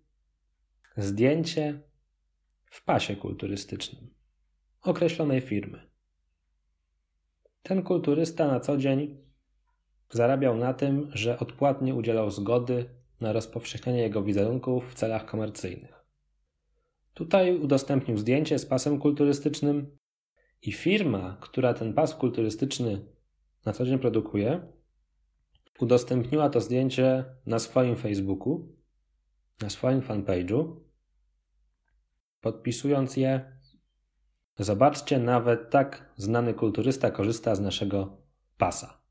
zdjęcie 0.97 1.81
w 2.65 2.83
pasie 2.83 3.15
kulturystycznym 3.15 4.13
określonej 4.81 5.41
firmy. 5.41 5.89
Ten 7.63 7.83
kulturysta 7.83 8.47
na 8.47 8.59
co 8.59 8.77
dzień 8.77 9.17
zarabiał 10.09 10.57
na 10.57 10.73
tym, 10.73 11.09
że 11.11 11.39
odpłatnie 11.39 11.95
udzielał 11.95 12.31
zgody 12.31 12.89
na 13.21 13.33
rozpowszechnianie 13.33 14.01
jego 14.01 14.23
wizerunków 14.23 14.91
w 14.91 14.93
celach 14.93 15.25
komercyjnych. 15.25 16.05
Tutaj 17.13 17.59
udostępnił 17.59 18.17
zdjęcie 18.17 18.59
z 18.59 18.65
pasem 18.65 18.99
kulturystycznym 18.99 19.97
i 20.63 20.71
firma, 20.71 21.37
która 21.41 21.73
ten 21.73 21.93
pas 21.93 22.15
kulturystyczny 22.15 23.05
na 23.65 23.73
co 23.73 23.85
dzień 23.85 23.99
produkuje, 23.99 24.67
udostępniła 25.79 26.49
to 26.49 26.61
zdjęcie 26.61 27.25
na 27.45 27.59
swoim 27.59 27.95
Facebooku, 27.95 28.75
na 29.61 29.69
swoim 29.69 30.01
fanpage'u, 30.01 30.75
podpisując 32.41 33.17
je 33.17 33.53
Zobaczcie, 34.59 35.19
nawet 35.19 35.69
tak 35.69 36.13
znany 36.15 36.53
kulturysta 36.53 37.11
korzysta 37.11 37.55
z 37.55 37.59
naszego 37.59 38.17
pasa. 38.57 39.01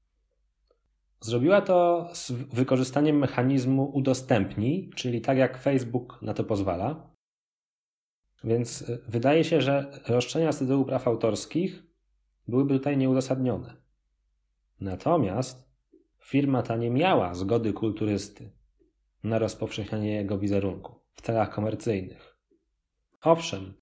Zrobiła 1.20 1.60
to 1.60 2.08
z 2.12 2.32
wykorzystaniem 2.32 3.18
mechanizmu 3.18 3.90
udostępnij, 3.94 4.90
czyli 4.96 5.20
tak 5.20 5.38
jak 5.38 5.58
Facebook 5.58 6.18
na 6.22 6.34
to 6.34 6.44
pozwala. 6.44 7.11
Więc 8.44 8.82
y, 8.82 8.98
wydaje 9.08 9.44
się, 9.44 9.60
że 9.60 10.00
roszczenia 10.08 10.52
z 10.52 10.58
tytułu 10.58 10.84
praw 10.84 11.08
autorskich 11.08 11.82
byłyby 12.48 12.74
tutaj 12.74 12.96
nieuzasadnione. 12.96 13.76
Natomiast 14.80 15.72
firma 16.20 16.62
ta 16.62 16.76
nie 16.76 16.90
miała 16.90 17.34
zgody 17.34 17.72
kulturysty 17.72 18.50
na 19.24 19.38
rozpowszechnianie 19.38 20.14
jego 20.14 20.38
wizerunku 20.38 20.94
w 21.12 21.22
celach 21.22 21.54
komercyjnych. 21.54 22.36
Owszem, 23.22 23.74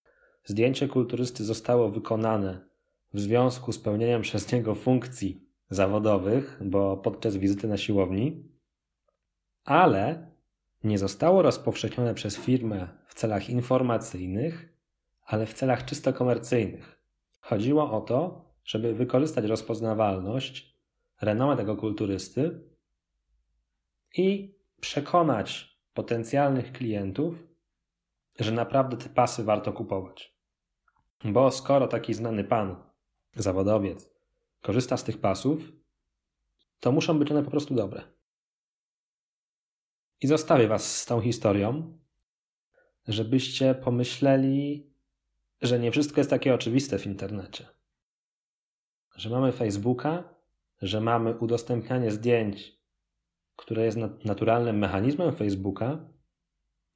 zdjęcie 0.44 0.88
kulturysty 0.88 1.44
zostało 1.44 1.90
wykonane 1.90 2.68
w 3.14 3.20
związku 3.20 3.72
z 3.72 3.78
pełnieniem 3.78 4.22
przez 4.22 4.52
niego 4.52 4.74
funkcji 4.74 5.46
zawodowych, 5.70 6.60
bo 6.64 6.96
podczas 6.96 7.36
wizyty 7.36 7.68
na 7.68 7.76
siłowni, 7.76 8.48
ale 9.64 10.30
nie 10.84 10.98
zostało 10.98 11.42
rozpowszechnione 11.42 12.14
przez 12.14 12.38
firmę 12.38 12.88
w 13.06 13.14
celach 13.14 13.50
informacyjnych, 13.50 14.68
ale 15.22 15.46
w 15.46 15.54
celach 15.54 15.84
czysto 15.84 16.12
komercyjnych. 16.12 17.02
Chodziło 17.40 17.92
o 17.92 18.00
to, 18.00 18.50
żeby 18.64 18.94
wykorzystać 18.94 19.44
rozpoznawalność, 19.44 20.76
renomę 21.20 21.56
tego 21.56 21.76
kulturysty 21.76 22.60
i 24.16 24.54
przekonać 24.80 25.80
potencjalnych 25.94 26.72
klientów, 26.72 27.34
że 28.38 28.52
naprawdę 28.52 28.96
te 28.96 29.08
pasy 29.08 29.44
warto 29.44 29.72
kupować. 29.72 30.36
Bo 31.24 31.50
skoro 31.50 31.88
taki 31.88 32.14
znany 32.14 32.44
pan, 32.44 32.76
zawodowiec, 33.36 34.10
korzysta 34.62 34.96
z 34.96 35.04
tych 35.04 35.20
pasów, 35.20 35.72
to 36.80 36.92
muszą 36.92 37.18
być 37.18 37.30
one 37.30 37.42
po 37.42 37.50
prostu 37.50 37.74
dobre. 37.74 38.02
I 40.20 40.26
zostawię 40.26 40.68
Was 40.68 40.96
z 40.96 41.06
tą 41.06 41.20
historią, 41.20 41.98
żebyście 43.08 43.74
pomyśleli, 43.74 44.90
że 45.62 45.78
nie 45.78 45.90
wszystko 45.90 46.20
jest 46.20 46.30
takie 46.30 46.54
oczywiste 46.54 46.98
w 46.98 47.06
internecie. 47.06 47.66
Że 49.16 49.30
mamy 49.30 49.52
Facebooka, 49.52 50.34
że 50.82 51.00
mamy 51.00 51.38
udostępnianie 51.38 52.10
zdjęć, 52.10 52.80
które 53.56 53.84
jest 53.84 53.98
naturalnym 54.24 54.78
mechanizmem 54.78 55.36
Facebooka, 55.36 56.08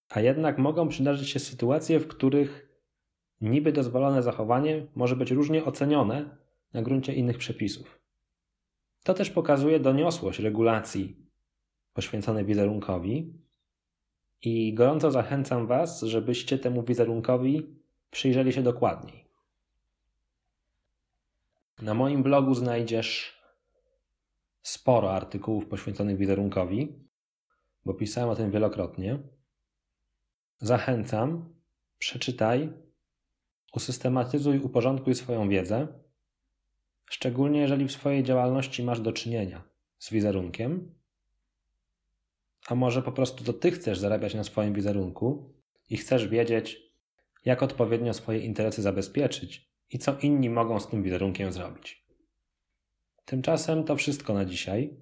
a 0.08 0.20
jednak 0.20 0.58
mogą 0.58 0.88
przydarzyć 0.88 1.28
się 1.28 1.38
sytuacje, 1.38 2.00
w 2.00 2.08
których 2.08 2.68
niby 3.40 3.72
dozwolone 3.72 4.22
zachowanie 4.22 4.86
może 4.94 5.16
być 5.16 5.30
różnie 5.30 5.64
ocenione 5.64 6.36
na 6.72 6.82
gruncie 6.82 7.14
innych 7.14 7.38
przepisów. 7.38 8.00
To 9.04 9.14
też 9.14 9.30
pokazuje 9.30 9.80
doniosłość 9.80 10.38
regulacji 10.38 11.23
poświęconej 11.94 12.44
wizerunkowi 12.44 13.34
i 14.42 14.74
gorąco 14.74 15.10
zachęcam 15.10 15.66
Was, 15.66 16.02
żebyście 16.02 16.58
temu 16.58 16.82
wizerunkowi 16.82 17.76
przyjrzeli 18.10 18.52
się 18.52 18.62
dokładniej. 18.62 19.24
Na 21.82 21.94
moim 21.94 22.22
blogu 22.22 22.54
znajdziesz 22.54 23.40
sporo 24.62 25.12
artykułów 25.12 25.66
poświęconych 25.66 26.16
wizerunkowi, 26.16 27.08
bo 27.84 27.94
pisałem 27.94 28.30
o 28.30 28.36
tym 28.36 28.50
wielokrotnie. 28.50 29.18
Zachęcam, 30.58 31.54
przeczytaj, 31.98 32.72
usystematyzuj, 33.72 34.58
uporządkuj 34.58 35.14
swoją 35.14 35.48
wiedzę, 35.48 35.88
szczególnie 37.10 37.60
jeżeli 37.60 37.88
w 37.88 37.92
swojej 37.92 38.22
działalności 38.22 38.82
masz 38.82 39.00
do 39.00 39.12
czynienia 39.12 39.62
z 39.98 40.10
wizerunkiem. 40.10 40.94
A 42.66 42.74
może 42.74 43.02
po 43.02 43.12
prostu 43.12 43.44
to 43.44 43.52
ty 43.52 43.70
chcesz 43.70 43.98
zarabiać 43.98 44.34
na 44.34 44.44
swoim 44.44 44.74
wizerunku 44.74 45.54
i 45.90 45.96
chcesz 45.96 46.28
wiedzieć, 46.28 46.94
jak 47.44 47.62
odpowiednio 47.62 48.14
swoje 48.14 48.38
interesy 48.38 48.82
zabezpieczyć 48.82 49.70
i 49.90 49.98
co 49.98 50.18
inni 50.18 50.50
mogą 50.50 50.80
z 50.80 50.88
tym 50.88 51.02
wizerunkiem 51.02 51.52
zrobić. 51.52 52.04
Tymczasem 53.24 53.84
to 53.84 53.96
wszystko 53.96 54.34
na 54.34 54.44
dzisiaj. 54.44 54.96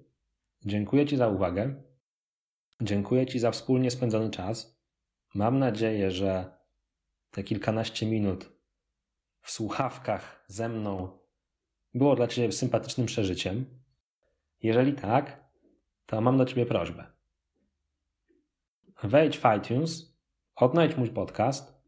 Dziękuję 0.65 1.05
Ci 1.05 1.17
za 1.17 1.27
uwagę. 1.27 1.83
Dziękuję 2.81 3.25
Ci 3.25 3.39
za 3.39 3.51
wspólnie 3.51 3.91
spędzony 3.91 4.29
czas. 4.29 4.83
Mam 5.33 5.59
nadzieję, 5.59 6.11
że 6.11 6.57
te 7.31 7.43
kilkanaście 7.43 8.05
minut 8.05 8.49
w 9.41 9.51
słuchawkach 9.51 10.45
ze 10.47 10.69
mną 10.69 11.19
było 11.93 12.15
dla 12.15 12.27
Ciebie 12.27 12.51
sympatycznym 12.51 13.07
przeżyciem. 13.07 13.65
Jeżeli 14.61 14.93
tak, 14.93 15.49
to 16.05 16.21
mam 16.21 16.37
do 16.37 16.45
Ciebie 16.45 16.65
prośbę. 16.65 17.12
Wejdź 19.03 19.37
w 19.37 19.43
iTunes, 19.57 20.15
odnajdź 20.55 20.97
mój 20.97 21.09
podcast 21.09 21.81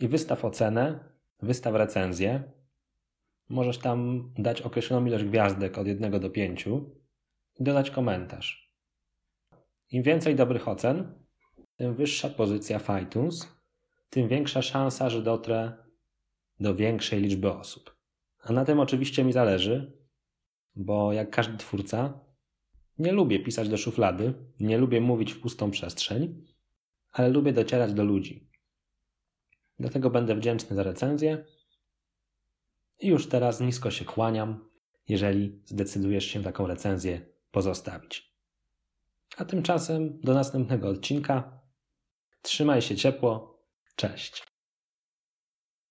i 0.00 0.08
wystaw 0.08 0.44
ocenę, 0.44 0.98
wystaw 1.42 1.74
recenzję. 1.74 2.42
Możesz 3.48 3.78
tam 3.78 4.30
dać 4.38 4.62
określoną 4.62 5.06
ilość 5.06 5.24
gwiazdek 5.24 5.78
od 5.78 5.86
1 5.86 6.20
do 6.20 6.30
5 6.30 6.66
i 7.58 7.64
dodać 7.64 7.90
komentarz. 7.90 8.74
Im 9.90 10.02
więcej 10.02 10.34
dobrych 10.34 10.68
ocen, 10.68 11.24
tym 11.76 11.94
wyższa 11.94 12.28
pozycja 12.28 12.78
w 12.78 12.88
iTunes, 13.02 13.56
tym 14.10 14.28
większa 14.28 14.62
szansa, 14.62 15.10
że 15.10 15.22
dotrę 15.22 15.72
do 16.60 16.74
większej 16.74 17.20
liczby 17.20 17.52
osób. 17.52 17.96
A 18.42 18.52
na 18.52 18.64
tym 18.64 18.80
oczywiście 18.80 19.24
mi 19.24 19.32
zależy, 19.32 19.92
bo 20.74 21.12
jak 21.12 21.30
każdy 21.30 21.56
twórca, 21.56 22.20
nie 22.98 23.12
lubię 23.12 23.40
pisać 23.40 23.68
do 23.68 23.76
szuflady, 23.76 24.34
nie 24.60 24.78
lubię 24.78 25.00
mówić 25.00 25.32
w 25.32 25.40
pustą 25.40 25.70
przestrzeń, 25.70 26.49
ale 27.12 27.28
lubię 27.28 27.52
docierać 27.52 27.94
do 27.94 28.04
ludzi. 28.04 28.50
Dlatego 29.78 30.10
będę 30.10 30.34
wdzięczny 30.34 30.76
za 30.76 30.82
recenzję 30.82 31.44
i 33.00 33.08
już 33.08 33.28
teraz 33.28 33.60
nisko 33.60 33.90
się 33.90 34.04
kłaniam, 34.04 34.70
jeżeli 35.08 35.62
zdecydujesz 35.64 36.24
się 36.24 36.42
taką 36.42 36.66
recenzję 36.66 37.26
pozostawić. 37.50 38.30
A 39.36 39.44
tymczasem 39.44 40.20
do 40.20 40.34
następnego 40.34 40.88
odcinka. 40.88 41.60
Trzymaj 42.42 42.82
się 42.82 42.96
ciepło. 42.96 43.62
Cześć. 43.96 44.49